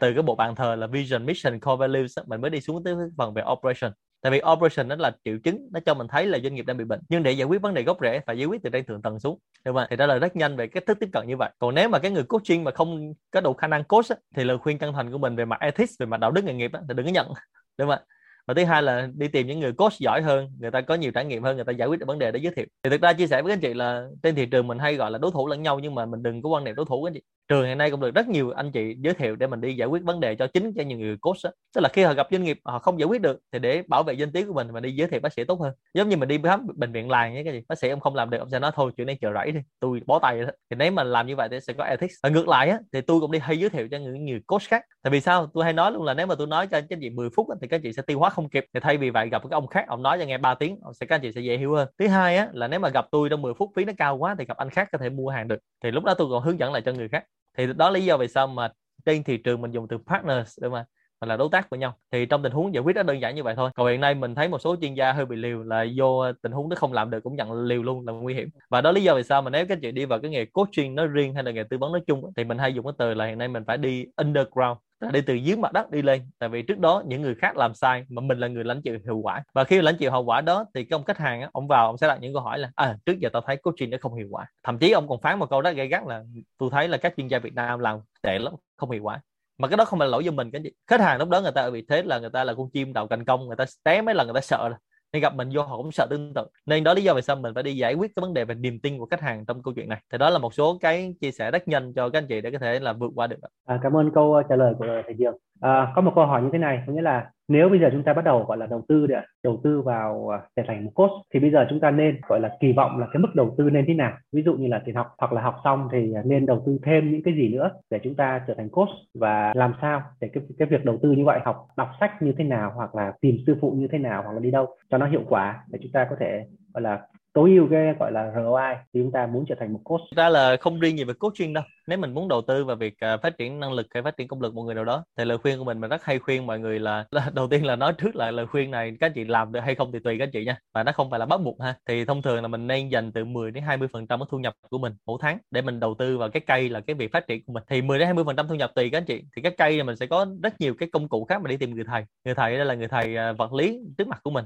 Từ 0.00 0.12
cái 0.12 0.22
bộ 0.22 0.34
bàn 0.34 0.54
thờ 0.54 0.74
là 0.74 0.86
vision 0.86 1.26
mission 1.26 1.60
core 1.60 1.76
values 1.80 2.18
mình 2.26 2.40
mới 2.40 2.50
đi 2.50 2.60
xuống 2.60 2.84
tới 2.84 2.94
phần 3.18 3.34
về 3.34 3.42
operation. 3.52 3.92
Tại 4.22 4.32
vì 4.32 4.40
operation 4.52 4.88
nó 4.88 4.96
là 4.96 5.12
triệu 5.24 5.38
chứng 5.44 5.68
nó 5.72 5.80
cho 5.86 5.94
mình 5.94 6.08
thấy 6.08 6.26
là 6.26 6.38
doanh 6.38 6.54
nghiệp 6.54 6.66
đang 6.66 6.76
bị 6.76 6.84
bệnh. 6.84 7.00
Nhưng 7.08 7.22
để 7.22 7.32
giải 7.32 7.46
quyết 7.46 7.62
vấn 7.62 7.74
đề 7.74 7.82
gốc 7.82 7.98
rễ 8.00 8.20
phải 8.26 8.38
giải 8.38 8.46
quyết 8.46 8.62
từ 8.62 8.70
trên 8.70 8.84
thượng 8.84 9.02
tầng 9.02 9.18
xuống. 9.18 9.38
Đúng 9.64 9.76
không 9.76 9.86
thì 9.90 9.96
đó 9.96 10.06
là 10.06 10.18
rất 10.18 10.36
nhanh 10.36 10.56
về 10.56 10.66
cách 10.66 10.86
thức 10.86 10.98
tiếp 11.00 11.08
cận 11.12 11.26
như 11.26 11.36
vậy. 11.36 11.50
Còn 11.58 11.74
nếu 11.74 11.88
mà 11.88 11.98
cái 11.98 12.10
người 12.10 12.22
coaching 12.22 12.64
mà 12.64 12.70
không 12.70 13.12
có 13.30 13.40
đủ 13.40 13.52
khả 13.52 13.66
năng 13.66 13.84
coach 13.84 14.06
thì 14.36 14.44
lời 14.44 14.58
khuyên 14.58 14.78
chân 14.78 14.92
thành 14.92 15.12
của 15.12 15.18
mình 15.18 15.36
về 15.36 15.44
mặt 15.44 15.60
ethics 15.60 15.92
về 15.98 16.06
mặt 16.06 16.20
đạo 16.20 16.30
đức 16.30 16.44
nghề 16.44 16.54
nghiệp 16.54 16.70
thì 16.88 16.94
đừng 16.94 17.06
có 17.06 17.12
nhận. 17.12 17.32
Đúng 17.78 17.88
không 17.88 17.98
và 18.46 18.54
thứ 18.54 18.64
hai 18.64 18.82
là 18.82 19.08
đi 19.14 19.28
tìm 19.28 19.46
những 19.46 19.60
người 19.60 19.72
coach 19.72 19.92
giỏi 19.98 20.22
hơn 20.22 20.50
người 20.60 20.70
ta 20.70 20.80
có 20.80 20.94
nhiều 20.94 21.12
trải 21.12 21.24
nghiệm 21.24 21.42
hơn 21.42 21.56
người 21.56 21.64
ta 21.64 21.72
giải 21.72 21.88
quyết 21.88 22.00
được 22.00 22.06
vấn 22.06 22.18
đề 22.18 22.32
để 22.32 22.40
giới 22.42 22.52
thiệu. 22.56 22.66
Thì 22.82 22.90
thực 22.90 23.02
ra 23.02 23.12
chia 23.12 23.26
sẻ 23.26 23.42
với 23.42 23.52
anh 23.52 23.60
chị 23.60 23.74
là 23.74 24.08
trên 24.22 24.34
thị 24.34 24.46
trường 24.46 24.66
mình 24.66 24.78
hay 24.78 24.94
gọi 24.94 25.10
là 25.10 25.18
đối 25.18 25.30
thủ 25.30 25.46
lẫn 25.46 25.62
nhau 25.62 25.78
nhưng 25.78 25.94
mà 25.94 26.06
mình 26.06 26.22
đừng 26.22 26.42
có 26.42 26.48
quan 26.48 26.64
niệm 26.64 26.74
đối 26.74 26.86
thủ 26.86 27.04
anh 27.04 27.14
chị 27.14 27.22
trường 27.48 27.66
hiện 27.66 27.78
nay 27.78 27.90
cũng 27.90 28.00
được 28.00 28.14
rất 28.14 28.28
nhiều 28.28 28.50
anh 28.50 28.72
chị 28.72 28.96
giới 28.98 29.14
thiệu 29.14 29.36
để 29.36 29.46
mình 29.46 29.60
đi 29.60 29.76
giải 29.76 29.88
quyết 29.88 30.02
vấn 30.02 30.20
đề 30.20 30.34
cho 30.34 30.46
chính 30.46 30.72
cho 30.76 30.82
những 30.82 31.00
người 31.00 31.16
coach 31.20 31.36
đó. 31.44 31.50
tức 31.74 31.80
là 31.80 31.88
khi 31.88 32.02
họ 32.02 32.14
gặp 32.14 32.26
doanh 32.30 32.44
nghiệp 32.44 32.58
họ 32.64 32.78
không 32.78 33.00
giải 33.00 33.06
quyết 33.06 33.20
được 33.20 33.40
thì 33.52 33.58
để 33.58 33.82
bảo 33.88 34.02
vệ 34.02 34.14
danh 34.14 34.32
tiếng 34.32 34.46
của 34.46 34.54
mình 34.54 34.68
mà 34.72 34.80
đi 34.80 34.92
giới 34.92 35.08
thiệu 35.08 35.20
bác 35.20 35.32
sĩ 35.32 35.44
tốt 35.44 35.60
hơn. 35.60 35.74
Giống 35.94 36.08
như 36.08 36.16
mình 36.16 36.28
đi 36.28 36.38
khám 36.44 36.66
bệnh 36.74 36.92
viện 36.92 37.10
làng 37.10 37.34
nhé 37.34 37.42
cái 37.44 37.52
gì 37.52 37.62
bác 37.68 37.78
sĩ 37.78 37.88
ông 37.88 38.00
không 38.00 38.14
làm 38.14 38.30
được 38.30 38.38
ông 38.38 38.50
sẽ 38.50 38.58
nói 38.58 38.70
thôi 38.74 38.92
chuyện 38.96 39.06
này 39.06 39.18
chờ 39.20 39.32
rẫy 39.34 39.52
đi 39.52 39.60
tôi 39.80 40.00
bó 40.06 40.18
tay 40.18 40.40
đó. 40.42 40.50
Thì 40.70 40.76
nếu 40.76 40.92
mà 40.92 41.02
làm 41.02 41.26
như 41.26 41.36
vậy 41.36 41.48
thì 41.50 41.60
sẽ 41.60 41.72
có 41.72 41.84
ethics. 41.84 42.14
Và 42.22 42.28
ngược 42.28 42.48
lại 42.48 42.68
á, 42.70 42.78
thì 42.92 43.00
tôi 43.00 43.20
cũng 43.20 43.32
đi 43.32 43.38
hay 43.38 43.58
giới 43.58 43.70
thiệu 43.70 43.88
cho 43.90 43.98
những 43.98 44.24
người 44.24 44.40
coach 44.46 44.62
khác. 44.62 44.82
Tại 45.02 45.10
vì 45.10 45.20
sao? 45.20 45.50
Tôi 45.54 45.64
hay 45.64 45.72
nói 45.72 45.92
luôn 45.92 46.02
là 46.02 46.14
nếu 46.14 46.26
mà 46.26 46.34
tôi 46.34 46.46
nói 46.46 46.66
cho 46.66 46.80
các 46.80 46.86
anh 46.90 47.00
chị 47.00 47.10
10 47.10 47.28
phút 47.36 47.46
thì 47.60 47.68
các 47.68 47.80
chị 47.82 47.92
sẽ 47.92 48.02
tiêu 48.02 48.18
hóa 48.18 48.30
không 48.30 48.48
kịp. 48.48 48.64
Thì 48.74 48.80
thay 48.80 48.96
vì 48.96 49.10
vậy 49.10 49.28
gặp 49.28 49.42
cái 49.42 49.50
ông 49.50 49.66
khác 49.66 49.84
ông 49.88 50.02
nói 50.02 50.18
cho 50.18 50.24
nghe 50.24 50.38
3 50.38 50.54
tiếng 50.54 50.78
sẽ 51.00 51.06
các 51.06 51.14
anh 51.14 51.22
chị 51.22 51.32
sẽ 51.32 51.40
dễ 51.40 51.56
hiểu 51.56 51.74
hơn. 51.74 51.88
Thứ 51.98 52.08
hai 52.08 52.36
á, 52.36 52.48
là 52.52 52.68
nếu 52.68 52.80
mà 52.80 52.88
gặp 52.88 53.06
tôi 53.10 53.28
trong 53.28 53.42
10 53.42 53.54
phút 53.54 53.70
phí 53.76 53.84
nó 53.84 53.92
cao 53.98 54.16
quá 54.16 54.34
thì 54.38 54.44
gặp 54.44 54.56
anh 54.56 54.70
khác 54.70 54.88
có 54.92 54.98
thể 54.98 55.08
mua 55.08 55.28
hàng 55.28 55.48
được. 55.48 55.58
Thì 55.84 55.90
lúc 55.90 56.04
đó 56.04 56.14
tôi 56.14 56.28
còn 56.30 56.42
hướng 56.42 56.58
dẫn 56.58 56.72
lại 56.72 56.82
cho 56.82 56.92
người 56.92 57.08
khác 57.08 57.24
thì 57.56 57.66
đó 57.76 57.90
lý 57.90 58.04
do 58.04 58.16
vì 58.16 58.28
sao 58.28 58.46
mà 58.46 58.68
trên 59.04 59.24
thị 59.24 59.36
trường 59.36 59.60
mình 59.60 59.70
dùng 59.70 59.88
từ 59.88 59.98
partners 60.06 60.58
đúng 60.62 60.72
không 60.72 60.84
mà 61.20 61.26
là 61.26 61.36
đối 61.36 61.48
tác 61.52 61.70
với 61.70 61.78
nhau. 61.78 61.98
Thì 62.12 62.26
trong 62.26 62.42
tình 62.42 62.52
huống 62.52 62.74
giải 62.74 62.82
quyết 62.82 62.96
nó 62.96 63.02
đơn 63.02 63.20
giản 63.20 63.34
như 63.34 63.42
vậy 63.42 63.54
thôi. 63.56 63.70
Còn 63.74 63.88
hiện 63.88 64.00
nay 64.00 64.14
mình 64.14 64.34
thấy 64.34 64.48
một 64.48 64.58
số 64.58 64.76
chuyên 64.80 64.94
gia 64.94 65.12
hơi 65.12 65.26
bị 65.26 65.36
liều 65.36 65.62
là 65.62 65.86
vô 65.96 66.32
tình 66.42 66.52
huống 66.52 66.68
nó 66.68 66.76
không 66.76 66.92
làm 66.92 67.10
được 67.10 67.20
cũng 67.22 67.36
nhận 67.36 67.52
liều 67.64 67.82
luôn 67.82 68.06
là 68.06 68.12
nguy 68.12 68.34
hiểm. 68.34 68.48
Và 68.70 68.80
đó 68.80 68.92
lý 68.92 69.02
do 69.02 69.14
vì 69.14 69.22
sao 69.22 69.42
mà 69.42 69.50
nếu 69.50 69.66
các 69.68 69.78
chị 69.82 69.92
đi 69.92 70.04
vào 70.04 70.18
cái 70.20 70.30
nghề 70.30 70.44
coaching 70.44 70.94
nó 70.94 71.06
riêng 71.06 71.34
hay 71.34 71.44
là 71.44 71.50
nghề 71.50 71.62
tư 71.70 71.78
vấn 71.78 71.92
nói 71.92 72.00
chung 72.06 72.32
thì 72.36 72.44
mình 72.44 72.58
hay 72.58 72.74
dùng 72.74 72.84
cái 72.86 72.92
từ 72.98 73.14
là 73.14 73.26
hiện 73.26 73.38
nay 73.38 73.48
mình 73.48 73.64
phải 73.66 73.78
đi 73.78 74.04
underground 74.16 74.78
đi 75.00 75.20
từ 75.20 75.34
dưới 75.34 75.56
mặt 75.56 75.72
đất 75.72 75.90
đi 75.90 76.02
lên. 76.02 76.30
Tại 76.38 76.48
vì 76.48 76.62
trước 76.62 76.78
đó 76.78 77.02
những 77.06 77.22
người 77.22 77.34
khác 77.34 77.56
làm 77.56 77.74
sai 77.74 78.04
mà 78.08 78.20
mình 78.20 78.38
là 78.38 78.48
người 78.48 78.64
lãnh 78.64 78.82
chịu 78.82 78.98
hiệu 79.04 79.18
quả. 79.18 79.44
Và 79.54 79.64
khi 79.64 79.80
lãnh 79.80 79.96
chịu 79.96 80.10
hậu 80.10 80.24
quả 80.24 80.40
đó 80.40 80.64
thì 80.74 80.84
cái 80.84 80.96
ông 80.96 81.04
khách 81.04 81.18
hàng 81.18 81.40
á, 81.40 81.48
ông 81.52 81.68
vào 81.68 81.86
ông 81.86 81.98
sẽ 81.98 82.08
đặt 82.08 82.18
những 82.20 82.34
câu 82.34 82.42
hỏi 82.42 82.58
là 82.58 82.70
à 82.74 82.96
trước 83.06 83.18
giờ 83.18 83.28
tao 83.32 83.42
thấy 83.46 83.56
coaching 83.56 83.90
nó 83.90 83.98
không 84.00 84.14
hiệu 84.14 84.28
quả. 84.30 84.46
Thậm 84.62 84.78
chí 84.78 84.90
ông 84.90 85.08
còn 85.08 85.20
phán 85.20 85.38
một 85.38 85.50
câu 85.50 85.60
rất 85.60 85.76
gay 85.76 85.88
gắt 85.88 86.06
là 86.06 86.22
tôi 86.58 86.70
thấy 86.72 86.88
là 86.88 86.96
các 86.96 87.14
chuyên 87.16 87.28
gia 87.28 87.38
Việt 87.38 87.54
Nam 87.54 87.78
làm 87.78 88.00
tệ 88.22 88.38
lắm 88.38 88.52
không 88.76 88.90
hiệu 88.90 89.02
quả. 89.02 89.20
Mà 89.58 89.68
cái 89.68 89.76
đó 89.76 89.84
không 89.84 89.98
phải 89.98 90.08
là 90.08 90.12
lỗi 90.12 90.24
do 90.24 90.30
mình. 90.30 90.50
Cái 90.50 90.62
gì? 90.62 90.70
Khách 90.86 91.00
hàng 91.00 91.18
lúc 91.18 91.28
đó 91.28 91.40
người 91.40 91.52
ta 91.52 91.62
ở 91.62 91.70
vị 91.70 91.84
thế 91.88 92.02
là 92.02 92.18
người 92.18 92.30
ta 92.30 92.44
là 92.44 92.54
con 92.54 92.70
chim 92.70 92.92
đầu 92.92 93.06
cành 93.06 93.24
công 93.24 93.46
người 93.46 93.56
ta 93.56 93.64
té 93.84 94.02
mấy 94.02 94.14
lần 94.14 94.26
người 94.26 94.34
ta 94.34 94.40
sợ 94.40 94.68
rồi 94.68 94.78
hay 95.16 95.20
gặp 95.20 95.34
mình 95.34 95.48
vô 95.52 95.62
họ 95.62 95.76
cũng 95.76 95.92
sợ 95.92 96.06
tương 96.10 96.34
tự. 96.34 96.46
Nên 96.66 96.84
đó 96.84 96.94
lý 96.94 97.02
do 97.02 97.14
vì 97.14 97.22
sao 97.22 97.36
mình 97.36 97.54
phải 97.54 97.62
đi 97.62 97.76
giải 97.76 97.94
quyết 97.94 98.12
cái 98.16 98.20
vấn 98.20 98.34
đề 98.34 98.44
về 98.44 98.54
niềm 98.54 98.80
tin 98.80 98.98
của 98.98 99.06
khách 99.06 99.20
hàng 99.20 99.44
trong 99.46 99.62
câu 99.62 99.74
chuyện 99.74 99.88
này. 99.88 100.02
Thì 100.12 100.18
đó 100.18 100.30
là 100.30 100.38
một 100.38 100.54
số 100.54 100.78
cái 100.80 101.14
chia 101.20 101.30
sẻ 101.30 101.50
rất 101.50 101.68
nhanh 101.68 101.92
cho 101.92 102.08
các 102.08 102.18
anh 102.18 102.26
chị 102.28 102.40
để 102.40 102.50
có 102.50 102.58
thể 102.58 102.80
là 102.80 102.92
vượt 102.92 103.12
qua 103.14 103.26
được. 103.26 103.36
À, 103.66 103.78
cảm 103.82 103.96
ơn 103.96 104.10
câu 104.14 104.34
ờ, 104.34 104.42
trả 104.48 104.56
lời 104.56 104.74
của 104.78 104.86
thầy 105.06 105.14
Dương 105.18 105.36
à, 105.60 105.92
có 105.94 106.02
một 106.02 106.12
câu 106.14 106.26
hỏi 106.26 106.42
như 106.42 106.48
thế 106.52 106.58
này 106.58 106.82
có 106.86 106.92
nghĩa 106.92 107.02
là 107.02 107.30
nếu 107.48 107.68
bây 107.68 107.80
giờ 107.80 107.88
chúng 107.92 108.02
ta 108.02 108.12
bắt 108.12 108.24
đầu 108.24 108.44
gọi 108.44 108.58
là 108.58 108.66
đầu 108.66 108.82
tư 108.88 109.06
để 109.06 109.20
đầu 109.44 109.60
tư 109.64 109.82
vào 109.82 110.28
à, 110.28 110.38
để 110.56 110.62
trở 110.62 110.62
thành 110.66 110.84
một 110.84 110.90
coach 110.94 111.10
thì 111.34 111.40
bây 111.40 111.50
giờ 111.50 111.66
chúng 111.70 111.80
ta 111.80 111.90
nên 111.90 112.20
gọi 112.28 112.40
là 112.40 112.56
kỳ 112.60 112.72
vọng 112.72 112.98
là 112.98 113.06
cái 113.12 113.20
mức 113.20 113.28
đầu 113.34 113.54
tư 113.58 113.70
nên 113.70 113.84
thế 113.88 113.94
nào? 113.94 114.12
Ví 114.32 114.42
dụ 114.42 114.54
như 114.54 114.68
là 114.68 114.82
tiền 114.84 114.94
học 114.94 115.14
hoặc 115.18 115.32
là 115.32 115.42
học 115.42 115.56
xong 115.64 115.88
thì 115.92 116.12
nên 116.24 116.46
đầu 116.46 116.62
tư 116.66 116.78
thêm 116.82 117.12
những 117.12 117.22
cái 117.22 117.34
gì 117.34 117.48
nữa 117.48 117.70
để 117.90 118.00
chúng 118.04 118.14
ta 118.14 118.40
trở 118.46 118.54
thành 118.54 118.68
coach 118.68 118.88
và 119.14 119.52
làm 119.54 119.74
sao 119.80 120.02
để 120.20 120.28
cái 120.32 120.42
cái 120.58 120.68
việc 120.68 120.84
đầu 120.84 120.98
tư 121.02 121.10
như 121.12 121.24
vậy 121.24 121.40
học 121.44 121.66
đọc 121.76 121.88
sách 122.00 122.22
như 122.22 122.32
thế 122.38 122.44
nào 122.44 122.72
hoặc 122.74 122.94
là 122.94 123.12
tìm 123.20 123.36
sư 123.46 123.56
phụ 123.60 123.70
như 123.70 123.88
thế 123.92 123.98
nào 123.98 124.22
hoặc 124.22 124.32
là 124.32 124.40
đi 124.40 124.50
đâu 124.50 124.66
cho 124.90 124.98
nó 124.98 125.06
hiệu 125.06 125.22
quả 125.28 125.64
để 125.70 125.78
chúng 125.82 125.92
ta 125.92 126.06
có 126.10 126.16
thể 126.20 126.44
gọi 126.74 126.82
là 126.82 127.00
tối 127.36 127.50
ưu 127.50 127.68
cái 127.70 127.94
gọi 127.98 128.12
là 128.12 128.32
ROI 128.34 128.74
thì 128.92 129.00
chúng 129.00 129.12
ta 129.12 129.26
muốn 129.26 129.44
trở 129.48 129.54
thành 129.60 129.72
một 129.72 129.80
coach. 129.84 130.00
Ra 130.16 130.28
là 130.28 130.56
không 130.60 130.80
riêng 130.80 130.98
gì 130.98 131.04
về 131.04 131.14
coaching 131.14 131.52
đâu. 131.52 131.64
Nếu 131.86 131.98
mình 131.98 132.14
muốn 132.14 132.28
đầu 132.28 132.42
tư 132.42 132.64
vào 132.64 132.76
việc 132.76 132.94
à, 133.00 133.16
phát 133.16 133.38
triển 133.38 133.60
năng 133.60 133.72
lực 133.72 133.86
hay 133.94 134.02
phát 134.02 134.16
triển 134.16 134.28
công 134.28 134.40
lực 134.40 134.54
một 134.54 134.62
người 134.62 134.74
nào 134.74 134.84
đó 134.84 135.04
thì 135.18 135.24
lời 135.24 135.38
khuyên 135.38 135.58
của 135.58 135.64
mình 135.64 135.80
mình 135.80 135.90
rất 135.90 136.04
hay 136.04 136.18
khuyên 136.18 136.46
mọi 136.46 136.58
người 136.58 136.78
là, 136.78 137.04
là 137.10 137.30
đầu 137.34 137.48
tiên 137.48 137.66
là 137.66 137.76
nói 137.76 137.92
trước 137.98 138.16
là 138.16 138.30
lời 138.30 138.46
khuyên 138.46 138.70
này 138.70 138.96
các 139.00 139.12
chị 139.14 139.24
làm 139.24 139.52
được 139.52 139.60
hay 139.60 139.74
không 139.74 139.92
thì 139.92 139.98
tùy 140.04 140.18
các 140.18 140.28
chị 140.32 140.44
nha. 140.44 140.58
Và 140.74 140.82
nó 140.82 140.92
không 140.92 141.10
phải 141.10 141.20
là 141.20 141.26
bắt 141.26 141.40
buộc 141.40 141.62
ha. 141.62 141.74
Thì 141.88 142.04
thông 142.04 142.22
thường 142.22 142.42
là 142.42 142.48
mình 142.48 142.66
nên 142.66 142.88
dành 142.88 143.12
từ 143.12 143.24
10 143.24 143.50
đến 143.50 143.64
20 143.64 143.88
phần 143.92 144.06
trăm 144.06 144.20
thu 144.30 144.38
nhập 144.38 144.54
của 144.70 144.78
mình 144.78 144.92
mỗi 145.06 145.18
tháng 145.22 145.38
để 145.50 145.62
mình 145.62 145.80
đầu 145.80 145.94
tư 145.98 146.18
vào 146.18 146.28
cái 146.28 146.40
cây 146.46 146.68
là 146.68 146.80
cái 146.80 146.94
việc 146.94 147.12
phát 147.12 147.26
triển 147.26 147.44
của 147.46 147.52
mình. 147.52 147.62
Thì 147.68 147.82
10 147.82 147.98
đến 147.98 148.06
20 148.06 148.24
phần 148.24 148.36
trăm 148.36 148.48
thu 148.48 148.54
nhập 148.54 148.72
tùy 148.74 148.90
các 148.90 149.04
chị. 149.06 149.22
Thì 149.36 149.42
cái 149.42 149.52
cây 149.58 149.78
là 149.78 149.84
mình 149.84 149.96
sẽ 149.96 150.06
có 150.06 150.26
rất 150.42 150.60
nhiều 150.60 150.74
cái 150.78 150.88
công 150.92 151.08
cụ 151.08 151.24
khác 151.24 151.42
mà 151.42 151.50
đi 151.50 151.56
tìm 151.56 151.74
người 151.74 151.84
thầy. 151.84 152.04
Người 152.24 152.34
thầy 152.34 152.56
đây 152.56 152.66
là 152.66 152.74
người 152.74 152.88
thầy 152.88 153.16
à, 153.16 153.32
vật 153.32 153.52
lý 153.52 153.80
trước 153.98 154.08
mặt 154.08 154.20
của 154.22 154.30
mình 154.30 154.44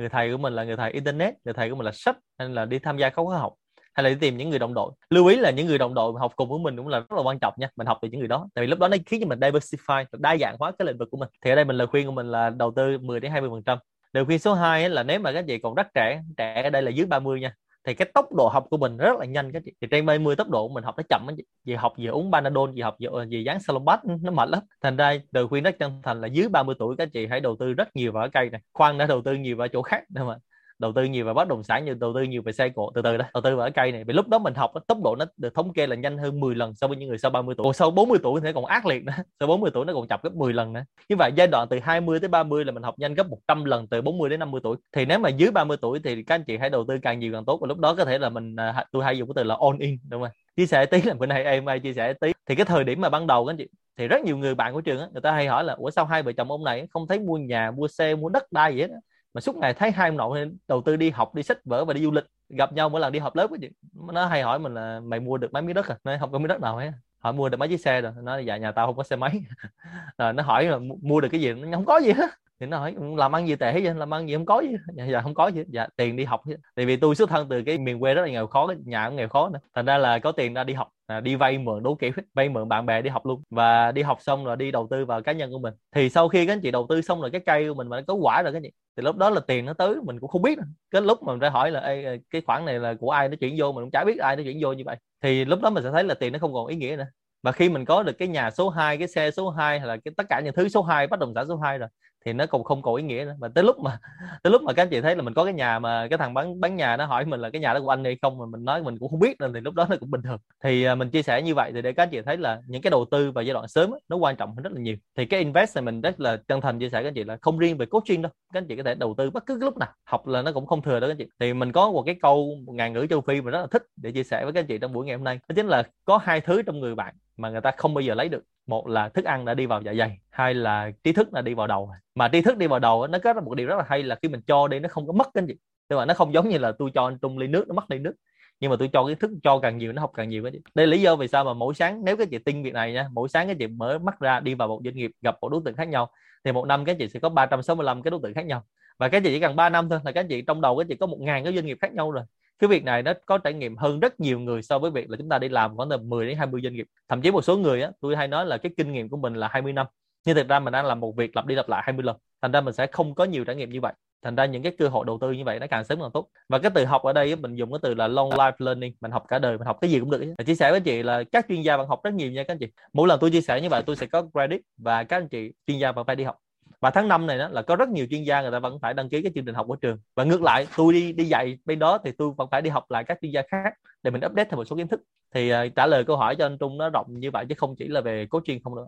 người 0.00 0.08
thầy 0.08 0.32
của 0.32 0.38
mình 0.38 0.52
là 0.52 0.64
người 0.64 0.76
thầy 0.76 0.90
internet, 0.90 1.34
người 1.44 1.54
thầy 1.54 1.70
của 1.70 1.76
mình 1.76 1.86
là 1.86 1.92
sách 1.92 2.16
hay 2.38 2.48
là 2.48 2.64
đi 2.64 2.78
tham 2.78 2.98
gia 2.98 3.10
khóa 3.10 3.38
học, 3.38 3.52
hay 3.94 4.04
là 4.04 4.10
đi 4.10 4.16
tìm 4.20 4.36
những 4.36 4.50
người 4.50 4.58
đồng 4.58 4.74
đội. 4.74 4.92
Lưu 5.10 5.26
ý 5.26 5.36
là 5.36 5.50
những 5.50 5.66
người 5.66 5.78
đồng 5.78 5.94
đội 5.94 6.12
học 6.20 6.32
cùng 6.36 6.48
với 6.48 6.58
mình 6.58 6.76
cũng 6.76 6.88
là 6.88 6.98
rất 6.98 7.12
là 7.12 7.22
quan 7.22 7.38
trọng 7.38 7.54
nha, 7.56 7.68
mình 7.76 7.86
học 7.86 7.98
từ 8.02 8.08
những 8.08 8.18
người 8.18 8.28
đó, 8.28 8.48
tại 8.54 8.64
vì 8.64 8.66
lúc 8.70 8.78
đó 8.78 8.88
nó 8.88 8.96
khiến 9.06 9.20
cho 9.20 9.26
mình 9.26 9.40
diversify 9.40 10.04
đa 10.12 10.36
dạng 10.36 10.56
hóa 10.58 10.72
cái 10.78 10.86
lĩnh 10.86 10.98
vực 10.98 11.08
của 11.10 11.16
mình. 11.16 11.28
Thì 11.44 11.50
ở 11.50 11.54
đây 11.54 11.64
mình 11.64 11.76
lời 11.76 11.86
khuyên 11.86 12.06
của 12.06 12.12
mình 12.12 12.30
là 12.30 12.50
đầu 12.50 12.72
tư 12.76 12.98
10 12.98 13.20
đến 13.20 13.32
20 13.32 13.50
phần 13.50 13.62
trăm. 13.62 13.78
Lời 14.12 14.24
khuyên 14.24 14.38
số 14.38 14.54
2 14.54 14.88
là 14.88 15.02
nếu 15.02 15.20
mà 15.20 15.32
các 15.32 15.44
chị 15.48 15.58
còn 15.58 15.74
rất 15.74 15.86
trẻ 15.94 16.22
trẻ 16.36 16.62
ở 16.62 16.70
đây 16.70 16.82
là 16.82 16.90
dưới 16.90 17.06
30 17.06 17.40
nha 17.40 17.54
thì 17.90 17.94
cái 17.94 18.08
tốc 18.14 18.32
độ 18.32 18.48
học 18.48 18.66
của 18.70 18.76
mình 18.76 18.96
rất 18.96 19.18
là 19.18 19.26
nhanh. 19.26 19.52
Các 19.52 19.62
chị 19.64 19.72
thì 19.80 19.88
trên 19.90 20.06
30 20.06 20.36
tốc 20.36 20.48
độ 20.50 20.68
mình 20.68 20.84
học 20.84 20.94
nó 20.96 21.02
chậm 21.08 21.26
á 21.28 21.34
chị. 21.64 21.74
Học 21.74 21.92
về 21.96 22.06
uống 22.06 22.32
panadol 22.32 22.72
gì 22.74 22.82
học 22.82 22.96
về 22.98 23.08
ờ, 23.12 23.26
vì 23.30 23.44
dán 23.44 23.60
salombat 23.60 24.00
nó 24.22 24.30
mệt 24.30 24.48
lắm. 24.48 24.60
Thành 24.82 24.96
ra 24.96 25.18
lời 25.32 25.46
khuyên 25.48 25.64
rất 25.64 25.78
chân 25.78 26.00
thành 26.02 26.20
là 26.20 26.28
dưới 26.28 26.48
30 26.48 26.74
tuổi 26.78 26.96
các 26.98 27.08
chị 27.12 27.26
hãy 27.26 27.40
đầu 27.40 27.56
tư 27.60 27.72
rất 27.72 27.96
nhiều 27.96 28.12
vào 28.12 28.22
cái 28.22 28.42
cây 28.42 28.50
này. 28.50 28.60
Khoan 28.72 28.98
đã 28.98 29.06
đầu 29.06 29.22
tư 29.24 29.34
nhiều 29.34 29.56
vào 29.56 29.68
chỗ 29.68 29.82
khác 29.82 30.04
nữa 30.10 30.24
mà 30.24 30.36
đầu 30.80 30.92
tư 30.92 31.04
nhiều 31.04 31.24
vào 31.24 31.34
bất 31.34 31.48
động 31.48 31.64
sản 31.64 31.84
như 31.84 31.94
đầu 31.94 32.12
tư 32.14 32.22
nhiều 32.22 32.42
về 32.42 32.52
xe 32.52 32.68
cộ. 32.68 32.90
Từ 32.94 33.02
từ 33.02 33.16
đó 33.16 33.24
đầu 33.34 33.40
tư 33.40 33.56
vào 33.56 33.64
cái 33.66 33.72
cây 33.84 33.92
này. 33.92 34.04
Vì 34.04 34.12
lúc 34.12 34.28
đó 34.28 34.38
mình 34.38 34.54
học 34.54 34.72
tốc 34.86 34.98
độ 35.04 35.16
nó 35.16 35.24
được 35.36 35.54
thống 35.54 35.72
kê 35.72 35.86
là 35.86 35.96
nhanh 35.96 36.18
hơn 36.18 36.40
10 36.40 36.54
lần 36.54 36.74
so 36.74 36.86
với 36.86 36.96
những 36.96 37.08
người 37.08 37.18
sau 37.18 37.30
30 37.30 37.54
tuổi. 37.58 37.64
Còn 37.64 37.72
sau 37.72 37.90
40 37.90 38.18
tuổi 38.22 38.40
thì 38.40 38.52
còn 38.52 38.64
ác 38.64 38.86
liệt 38.86 39.04
nữa. 39.04 39.12
Sau 39.40 39.48
40 39.48 39.70
tuổi 39.74 39.84
nó 39.84 39.92
còn 39.92 40.08
chập 40.08 40.22
gấp 40.22 40.34
10 40.34 40.52
lần 40.52 40.72
nữa. 40.72 40.84
Như 41.08 41.16
vậy 41.16 41.32
giai 41.36 41.46
đoạn 41.46 41.68
từ 41.70 41.78
20 41.82 42.20
tới 42.20 42.28
30 42.28 42.64
là 42.64 42.72
mình 42.72 42.82
học 42.82 42.94
nhanh 42.98 43.14
gấp 43.14 43.28
100 43.28 43.64
lần 43.64 43.86
từ 43.88 44.02
40 44.02 44.30
đến 44.30 44.40
50 44.40 44.60
tuổi. 44.64 44.76
Thì 44.92 45.04
nếu 45.04 45.18
mà 45.18 45.28
dưới 45.28 45.50
30 45.50 45.76
tuổi 45.80 46.00
thì 46.04 46.22
các 46.22 46.34
anh 46.34 46.44
chị 46.44 46.56
hãy 46.56 46.70
đầu 46.70 46.84
tư 46.88 46.98
càng 47.02 47.18
nhiều 47.18 47.32
càng 47.32 47.44
tốt. 47.44 47.58
Và 47.60 47.66
lúc 47.66 47.78
đó 47.78 47.94
có 47.94 48.04
thể 48.04 48.18
là 48.18 48.28
mình 48.28 48.56
à, 48.56 48.84
tôi 48.92 49.04
hay 49.04 49.18
dùng 49.18 49.28
cái 49.28 49.32
từ 49.36 49.42
là 49.42 49.56
all 49.60 49.82
in, 49.82 49.98
đúng 50.08 50.22
không? 50.22 50.30
Chia 50.56 50.66
sẻ 50.66 50.86
tí 50.86 51.02
là 51.02 51.14
bữa 51.14 51.26
nay 51.26 51.44
em 51.44 51.66
ai 51.66 51.80
chia 51.80 51.92
sẻ 51.92 52.12
tí. 52.12 52.32
Thì 52.46 52.54
cái 52.54 52.66
thời 52.66 52.84
điểm 52.84 53.00
mà 53.00 53.08
ban 53.08 53.26
đầu 53.26 53.46
các 53.46 53.50
anh 53.50 53.56
chị, 53.56 53.68
thì 53.98 54.08
rất 54.08 54.22
nhiều 54.24 54.36
người 54.36 54.54
bạn 54.54 54.74
của 54.74 54.80
trường 54.80 55.00
á, 55.00 55.08
người 55.12 55.22
ta 55.22 55.32
hay 55.32 55.46
hỏi 55.46 55.64
là, 55.64 55.72
ủa, 55.72 55.90
sao 55.90 56.04
hai 56.04 56.22
vợ 56.22 56.32
chồng 56.32 56.50
ông 56.50 56.64
này 56.64 56.86
không 56.90 57.06
thấy 57.06 57.18
mua 57.18 57.36
nhà, 57.36 57.70
mua 57.70 57.88
xe, 57.88 58.14
mua 58.14 58.28
đất 58.28 58.52
đai 58.52 58.74
gì 58.74 58.80
hết 58.80 58.88
mà 59.34 59.40
suốt 59.40 59.56
ngày 59.56 59.74
thấy 59.74 59.90
hai 59.90 60.08
ông 60.08 60.16
nội 60.16 60.50
đầu 60.68 60.82
tư 60.82 60.96
đi 60.96 61.10
học 61.10 61.34
đi 61.34 61.42
sách 61.42 61.58
vở 61.64 61.84
và 61.84 61.94
đi 61.94 62.02
du 62.02 62.10
lịch 62.10 62.24
gặp 62.48 62.72
nhau 62.72 62.88
mỗi 62.88 63.00
lần 63.00 63.12
đi 63.12 63.18
họp 63.18 63.36
lớp 63.36 63.50
ấy 63.50 63.58
gì 63.60 63.68
nó 64.12 64.26
hay 64.26 64.42
hỏi 64.42 64.58
mình 64.58 64.74
là 64.74 65.00
mày 65.00 65.20
mua 65.20 65.38
được 65.38 65.52
mấy 65.52 65.62
miếng 65.62 65.74
đất 65.74 65.86
à? 65.88 65.98
Nó 66.04 66.16
không 66.20 66.32
có 66.32 66.38
miếng 66.38 66.48
đất 66.48 66.60
nào 66.60 66.76
hết 66.76 66.92
hỏi 67.20 67.32
mua 67.32 67.48
được 67.48 67.56
mấy 67.58 67.68
chiếc 67.68 67.80
xe 67.80 68.00
rồi? 68.00 68.12
Nó 68.22 68.38
dạ 68.38 68.56
nhà 68.56 68.72
tao 68.72 68.86
không 68.86 68.96
có 68.96 69.02
xe 69.02 69.16
máy. 69.16 69.42
Rồi 70.18 70.32
nó 70.32 70.42
hỏi 70.42 70.64
là 70.64 70.78
mua 71.02 71.20
được 71.20 71.28
cái 71.32 71.40
gì? 71.40 71.52
Nó 71.52 71.76
không 71.76 71.84
có 71.84 71.98
gì 71.98 72.12
hết. 72.12 72.30
Thì 72.60 72.66
nó 72.66 72.78
hỏi 72.78 72.94
làm 73.16 73.36
ăn 73.36 73.48
gì 73.48 73.56
tệ 73.56 73.72
vậy? 73.72 73.94
Làm 73.94 74.14
ăn 74.14 74.28
gì 74.28 74.34
không 74.34 74.46
có 74.46 74.60
gì 74.60 74.76
dạ, 74.94 75.04
dạ 75.04 75.20
không 75.20 75.34
có 75.34 75.48
gì 75.48 75.62
dạ 75.68 75.86
tiền 75.96 76.16
đi 76.16 76.24
học 76.24 76.42
tại 76.74 76.86
vì 76.86 76.96
tôi 76.96 77.14
xuất 77.14 77.30
thân 77.30 77.48
từ 77.48 77.62
cái 77.66 77.78
miền 77.78 78.00
quê 78.00 78.14
rất 78.14 78.22
là 78.22 78.28
nghèo 78.28 78.46
khó 78.46 78.72
nhà 78.84 79.08
cũng 79.08 79.16
nghèo 79.16 79.28
khó 79.28 79.48
nữa. 79.48 79.58
Thành 79.74 79.86
ra 79.86 79.98
là 79.98 80.18
có 80.18 80.32
tiền 80.32 80.54
ra 80.54 80.64
đi 80.64 80.74
học 80.74 80.88
à, 81.06 81.20
đi 81.20 81.34
vay 81.34 81.58
mượn 81.58 81.82
đủ 81.82 81.94
kiểu 81.94 82.12
vay 82.34 82.48
mượn 82.48 82.68
bạn 82.68 82.86
bè 82.86 83.02
đi 83.02 83.10
học 83.10 83.26
luôn. 83.26 83.42
Và 83.50 83.92
đi 83.92 84.02
học 84.02 84.18
xong 84.20 84.44
rồi 84.44 84.56
đi 84.56 84.70
đầu 84.70 84.88
tư 84.90 85.04
vào 85.04 85.22
cá 85.22 85.32
nhân 85.32 85.50
của 85.52 85.58
mình. 85.58 85.74
Thì 85.92 86.10
sau 86.10 86.28
khi 86.28 86.46
các 86.46 86.52
anh 86.52 86.60
chị 86.60 86.70
đầu 86.70 86.86
tư 86.88 87.02
xong 87.02 87.20
rồi 87.20 87.30
cái 87.30 87.40
cây 87.46 87.68
của 87.68 87.74
mình 87.74 87.88
mà 87.88 87.96
nó 87.96 88.02
có 88.06 88.14
quả 88.14 88.42
rồi 88.42 88.52
các 88.52 88.56
anh 88.56 88.62
chị 88.62 88.70
thì 89.00 89.04
lúc 89.04 89.16
đó 89.16 89.30
là 89.30 89.40
tiền 89.40 89.66
nó 89.66 89.72
tới 89.72 89.94
mình 90.04 90.20
cũng 90.20 90.30
không 90.30 90.42
biết 90.42 90.58
cái 90.90 91.02
lúc 91.02 91.22
mà 91.22 91.32
mình 91.32 91.40
phải 91.40 91.50
hỏi 91.50 91.70
là 91.70 91.80
Ê, 91.80 92.18
cái 92.30 92.42
khoản 92.46 92.64
này 92.64 92.78
là 92.78 92.94
của 92.94 93.10
ai 93.10 93.28
nó 93.28 93.36
chuyển 93.40 93.54
vô? 93.58 93.72
Mình 93.72 93.84
cũng 93.84 93.90
chả 93.90 94.04
biết 94.04 94.18
ai 94.18 94.36
nó 94.36 94.42
chuyển 94.42 94.58
vô 94.60 94.72
như 94.72 94.82
vậy. 94.86 94.96
Thì 95.22 95.44
lúc 95.44 95.60
đó 95.60 95.70
mình 95.70 95.84
sẽ 95.84 95.90
thấy 95.90 96.04
là 96.04 96.14
tiền 96.14 96.32
nó 96.32 96.38
không 96.38 96.52
còn 96.52 96.66
ý 96.66 96.76
nghĩa 96.76 96.96
nữa. 96.96 97.06
Và 97.42 97.52
khi 97.52 97.68
mình 97.68 97.84
có 97.84 98.02
được 98.02 98.12
cái 98.18 98.28
nhà 98.28 98.50
số 98.50 98.68
2, 98.68 98.98
cái 98.98 99.08
xe 99.08 99.30
số 99.30 99.50
2 99.50 99.78
hay 99.78 99.88
là 99.88 99.96
cái 100.04 100.14
tất 100.16 100.26
cả 100.28 100.40
những 100.40 100.54
thứ 100.54 100.68
số 100.68 100.82
2 100.82 101.06
bất 101.06 101.20
động 101.20 101.32
sản 101.34 101.46
số 101.48 101.56
2 101.56 101.78
rồi 101.78 101.88
thì 102.24 102.32
nó 102.32 102.46
cũng 102.46 102.64
không 102.64 102.82
có 102.82 102.94
ý 102.94 103.02
nghĩa 103.02 103.24
nữa. 103.24 103.34
Mà 103.38 103.48
tới 103.48 103.64
lúc 103.64 103.78
mà 103.78 103.98
tới 104.42 104.50
lúc 104.50 104.62
mà 104.62 104.72
các 104.72 104.82
anh 104.82 104.88
chị 104.90 105.00
thấy 105.00 105.16
là 105.16 105.22
mình 105.22 105.34
có 105.34 105.44
cái 105.44 105.54
nhà 105.54 105.78
mà 105.78 106.06
cái 106.10 106.18
thằng 106.18 106.34
bán 106.34 106.60
bán 106.60 106.76
nhà 106.76 106.96
nó 106.96 107.06
hỏi 107.06 107.24
mình 107.24 107.40
là 107.40 107.50
cái 107.50 107.60
nhà 107.60 107.74
đó 107.74 107.80
của 107.80 107.90
anh 107.90 108.04
hay 108.04 108.16
không 108.22 108.38
mà 108.38 108.46
mình 108.46 108.64
nói 108.64 108.82
mình 108.82 108.98
cũng 108.98 109.10
không 109.10 109.18
biết 109.20 109.36
nên 109.40 109.52
thì 109.52 109.60
lúc 109.60 109.74
đó 109.74 109.86
nó 109.90 109.96
cũng 110.00 110.10
bình 110.10 110.22
thường. 110.22 110.38
Thì 110.64 110.84
à, 110.84 110.94
mình 110.94 111.10
chia 111.10 111.22
sẻ 111.22 111.42
như 111.42 111.54
vậy 111.54 111.72
thì 111.74 111.82
để 111.82 111.92
các 111.92 112.02
anh 112.02 112.08
chị 112.10 112.20
thấy 112.22 112.36
là 112.36 112.62
những 112.66 112.82
cái 112.82 112.90
đầu 112.90 113.04
tư 113.10 113.32
vào 113.32 113.44
giai 113.44 113.54
đoạn 113.54 113.68
sớm 113.68 113.90
nó 114.08 114.16
quan 114.16 114.36
trọng 114.36 114.54
hơn 114.54 114.62
rất 114.62 114.72
là 114.72 114.80
nhiều. 114.80 114.96
Thì 115.16 115.26
cái 115.26 115.40
invest 115.40 115.76
này 115.76 115.82
mình 115.82 116.00
rất 116.00 116.20
là 116.20 116.36
chân 116.48 116.60
thành 116.60 116.78
chia 116.78 116.88
sẻ 116.88 117.02
các 117.02 117.08
anh 117.08 117.14
chị 117.14 117.24
là 117.24 117.38
không 117.42 117.58
riêng 117.58 117.76
về 117.78 117.86
coaching 117.86 118.22
đâu. 118.22 118.32
Các 118.52 118.58
anh 118.60 118.66
chị 118.66 118.76
có 118.76 118.82
thể 118.82 118.94
đầu 118.94 119.14
tư 119.18 119.30
bất 119.30 119.46
cứ 119.46 119.58
lúc 119.58 119.78
nào, 119.78 119.88
học 120.04 120.26
là 120.26 120.42
nó 120.42 120.52
cũng 120.52 120.66
không 120.66 120.82
thừa 120.82 121.00
đâu 121.00 121.08
các 121.08 121.12
anh 121.12 121.18
chị. 121.18 121.26
Thì 121.40 121.54
mình 121.54 121.72
có 121.72 121.90
một 121.90 122.02
cái 122.06 122.16
câu, 122.22 122.54
một 122.66 122.72
ngàn 122.72 122.92
ngữ 122.92 123.06
châu 123.10 123.20
phi 123.20 123.40
mà 123.40 123.50
rất 123.50 123.60
là 123.60 123.66
thích 123.70 123.82
để 123.96 124.12
chia 124.12 124.24
sẻ 124.24 124.44
với 124.44 124.52
các 124.52 124.60
anh 124.60 124.66
chị 124.66 124.78
trong 124.78 124.92
buổi 124.92 125.06
ngày 125.06 125.16
hôm 125.16 125.24
nay. 125.24 125.38
Đó 125.48 125.52
chính 125.56 125.66
là 125.66 125.82
có 126.04 126.18
hai 126.18 126.40
thứ 126.40 126.62
trong 126.62 126.80
người 126.80 126.94
bạn 126.94 127.14
mà 127.36 127.50
người 127.50 127.60
ta 127.60 127.70
không 127.76 127.94
bao 127.94 128.02
giờ 128.02 128.14
lấy 128.14 128.28
được 128.28 128.42
một 128.70 128.88
là 128.88 129.08
thức 129.08 129.24
ăn 129.24 129.44
đã 129.44 129.54
đi 129.54 129.66
vào 129.66 129.82
dạ 129.82 129.94
dày, 129.94 130.18
hai 130.30 130.54
là 130.54 130.90
trí 131.04 131.12
thức 131.12 131.32
đã 131.32 131.42
đi 131.42 131.54
vào 131.54 131.66
đầu. 131.66 131.90
Mà 132.14 132.28
trí 132.28 132.42
thức 132.42 132.56
đi 132.56 132.66
vào 132.66 132.78
đầu 132.78 133.06
nó 133.06 133.18
có 133.18 133.34
một 133.34 133.54
điều 133.54 133.66
rất 133.66 133.76
là 133.76 133.84
hay 133.88 134.02
là 134.02 134.16
khi 134.22 134.28
mình 134.28 134.40
cho 134.46 134.68
đi, 134.68 134.78
nó 134.78 134.88
không 134.88 135.06
có 135.06 135.12
mất 135.12 135.28
cái 135.34 135.44
gì. 135.46 135.54
Tức 135.88 135.96
là 135.96 136.04
nó 136.04 136.14
không 136.14 136.34
giống 136.34 136.48
như 136.48 136.58
là 136.58 136.72
tôi 136.72 136.90
cho 136.94 137.04
anh 137.04 137.18
trung 137.18 137.38
ly 137.38 137.46
nước, 137.46 137.68
nó 137.68 137.74
mất 137.74 137.90
ly 137.90 137.98
nước. 137.98 138.14
Nhưng 138.60 138.70
mà 138.70 138.76
tôi 138.78 138.90
cho 138.92 139.06
cái 139.06 139.14
thức, 139.14 139.30
cho 139.42 139.58
càng 139.58 139.78
nhiều, 139.78 139.92
nó 139.92 140.00
học 140.00 140.10
càng 140.14 140.28
nhiều 140.28 140.42
cái 140.42 140.52
đây 140.74 140.86
là 140.86 140.90
lý 140.90 141.00
do 141.00 141.16
vì 141.16 141.28
sao 141.28 141.44
mà 141.44 141.54
mỗi 141.54 141.74
sáng, 141.74 142.04
nếu 142.04 142.16
các 142.16 142.28
chị 142.30 142.38
tin 142.38 142.62
việc 142.62 142.74
này 142.74 142.92
nha, 142.92 143.08
mỗi 143.12 143.28
sáng 143.28 143.48
các 143.48 143.56
chị 143.58 143.66
mở 143.66 143.98
mắt 143.98 144.20
ra 144.20 144.40
đi 144.40 144.54
vào 144.54 144.68
một 144.68 144.80
doanh 144.84 144.96
nghiệp, 144.96 145.10
gặp 145.22 145.36
một 145.40 145.48
đối 145.48 145.60
tượng 145.64 145.74
khác 145.74 145.88
nhau, 145.88 146.10
thì 146.44 146.52
một 146.52 146.66
năm 146.66 146.84
các 146.84 146.96
chị 146.98 147.08
sẽ 147.08 147.20
có 147.20 147.28
365 147.28 148.02
cái 148.02 148.10
đối 148.10 148.20
tượng 148.22 148.34
khác 148.34 148.46
nhau. 148.46 148.64
Và 148.98 149.08
các 149.08 149.22
chị 149.24 149.30
chỉ 149.30 149.40
cần 149.40 149.56
3 149.56 149.68
năm 149.68 149.88
thôi 149.88 150.00
là 150.04 150.12
các 150.12 150.26
chị 150.28 150.42
trong 150.42 150.60
đầu 150.60 150.78
các 150.78 150.86
chị 150.88 150.94
có 150.94 151.06
một 151.06 151.20
ngàn 151.20 151.44
cái 151.44 151.52
doanh 151.54 151.66
nghiệp 151.66 151.78
khác 151.80 151.92
nhau 151.92 152.10
rồi 152.10 152.24
cái 152.60 152.68
việc 152.68 152.84
này 152.84 153.02
nó 153.02 153.12
có 153.26 153.38
trải 153.38 153.52
nghiệm 153.52 153.76
hơn 153.76 154.00
rất 154.00 154.20
nhiều 154.20 154.40
người 154.40 154.62
so 154.62 154.78
với 154.78 154.90
việc 154.90 155.10
là 155.10 155.16
chúng 155.16 155.28
ta 155.28 155.38
đi 155.38 155.48
làm 155.48 155.76
khoảng 155.76 155.90
từ 155.90 155.96
10 155.96 156.26
đến 156.26 156.38
20 156.38 156.60
doanh 156.64 156.74
nghiệp. 156.74 156.86
Thậm 157.08 157.22
chí 157.22 157.30
một 157.30 157.42
số 157.42 157.56
người 157.56 157.82
á 157.82 157.90
tôi 158.00 158.16
hay 158.16 158.28
nói 158.28 158.46
là 158.46 158.58
cái 158.58 158.72
kinh 158.76 158.92
nghiệm 158.92 159.08
của 159.08 159.16
mình 159.16 159.34
là 159.34 159.48
20 159.48 159.72
năm. 159.72 159.86
Nhưng 160.26 160.36
thực 160.36 160.48
ra 160.48 160.60
mình 160.60 160.72
đang 160.72 160.86
làm 160.86 161.00
một 161.00 161.16
việc 161.16 161.36
lặp 161.36 161.46
đi 161.46 161.54
lặp 161.54 161.68
lại 161.68 161.82
20 161.84 162.04
lần. 162.04 162.16
Thành 162.42 162.52
ra 162.52 162.60
mình 162.60 162.74
sẽ 162.74 162.86
không 162.86 163.14
có 163.14 163.24
nhiều 163.24 163.44
trải 163.44 163.56
nghiệm 163.56 163.70
như 163.70 163.80
vậy. 163.80 163.92
Thành 164.22 164.36
ra 164.36 164.44
những 164.44 164.62
cái 164.62 164.72
cơ 164.78 164.88
hội 164.88 165.04
đầu 165.06 165.18
tư 165.20 165.32
như 165.32 165.44
vậy 165.44 165.58
nó 165.58 165.66
càng 165.66 165.84
sớm 165.84 166.00
càng 166.00 166.10
tốt. 166.14 166.28
Và 166.48 166.58
cái 166.58 166.70
từ 166.74 166.84
học 166.84 167.02
ở 167.02 167.12
đây 167.12 167.36
mình 167.36 167.54
dùng 167.56 167.72
cái 167.72 167.78
từ 167.82 167.94
là 167.94 168.08
long 168.08 168.30
life 168.30 168.52
learning. 168.58 168.94
Mình 169.00 169.10
học 169.10 169.24
cả 169.28 169.38
đời, 169.38 169.58
mình 169.58 169.66
học 169.66 169.78
cái 169.80 169.90
gì 169.90 170.00
cũng 170.00 170.10
được 170.10 170.24
và 170.38 170.44
chia 170.44 170.54
sẻ 170.54 170.70
với 170.70 170.80
chị 170.80 171.02
là 171.02 171.24
các 171.32 171.46
chuyên 171.48 171.62
gia 171.62 171.76
bạn 171.76 171.88
học 171.88 172.00
rất 172.04 172.14
nhiều 172.14 172.30
nha 172.30 172.42
các 172.42 172.54
anh 172.54 172.58
chị. 172.58 172.66
Mỗi 172.92 173.08
lần 173.08 173.20
tôi 173.20 173.30
chia 173.30 173.40
sẻ 173.40 173.60
như 173.60 173.68
vậy, 173.68 173.82
tôi 173.86 173.96
sẽ 173.96 174.06
có 174.06 174.22
credit 174.32 174.60
và 174.76 175.04
các 175.04 175.16
anh 175.16 175.28
chị 175.28 175.52
chuyên 175.66 175.78
gia 175.78 175.92
bạn 175.92 176.04
phải 176.04 176.16
đi 176.16 176.24
học 176.24 176.36
và 176.80 176.90
tháng 176.90 177.08
5 177.08 177.26
này 177.26 177.38
đó 177.38 177.48
là 177.48 177.62
có 177.62 177.76
rất 177.76 177.88
nhiều 177.88 178.06
chuyên 178.10 178.22
gia 178.22 178.42
người 178.42 178.50
ta 178.50 178.58
vẫn 178.58 178.78
phải 178.82 178.94
đăng 178.94 179.08
ký 179.08 179.22
cái 179.22 179.32
chương 179.34 179.44
trình 179.44 179.54
học 179.54 179.66
của 179.66 179.76
trường. 179.76 179.98
Và 180.14 180.24
ngược 180.24 180.42
lại 180.42 180.66
tôi 180.76 180.92
đi 180.92 181.12
đi 181.12 181.24
dạy 181.24 181.58
bên 181.64 181.78
đó 181.78 181.98
thì 182.04 182.12
tôi 182.12 182.30
vẫn 182.36 182.48
phải 182.50 182.62
đi 182.62 182.70
học 182.70 182.90
lại 182.90 183.04
các 183.04 183.18
chuyên 183.22 183.32
gia 183.32 183.42
khác 183.50 183.74
để 184.02 184.10
mình 184.10 184.22
update 184.26 184.48
thêm 184.50 184.56
một 184.56 184.64
số 184.64 184.76
kiến 184.76 184.88
thức. 184.88 185.00
Thì 185.34 185.52
uh, 185.52 185.56
trả 185.76 185.86
lời 185.86 186.04
câu 186.04 186.16
hỏi 186.16 186.36
cho 186.36 186.46
anh 186.46 186.58
Trung 186.58 186.78
nó 186.78 186.90
rộng 186.90 187.06
như 187.20 187.30
vậy 187.30 187.46
chứ 187.48 187.54
không 187.58 187.76
chỉ 187.76 187.88
là 187.88 188.00
về 188.00 188.26
coaching 188.26 188.62
không 188.64 188.74
nữa. 188.74 188.78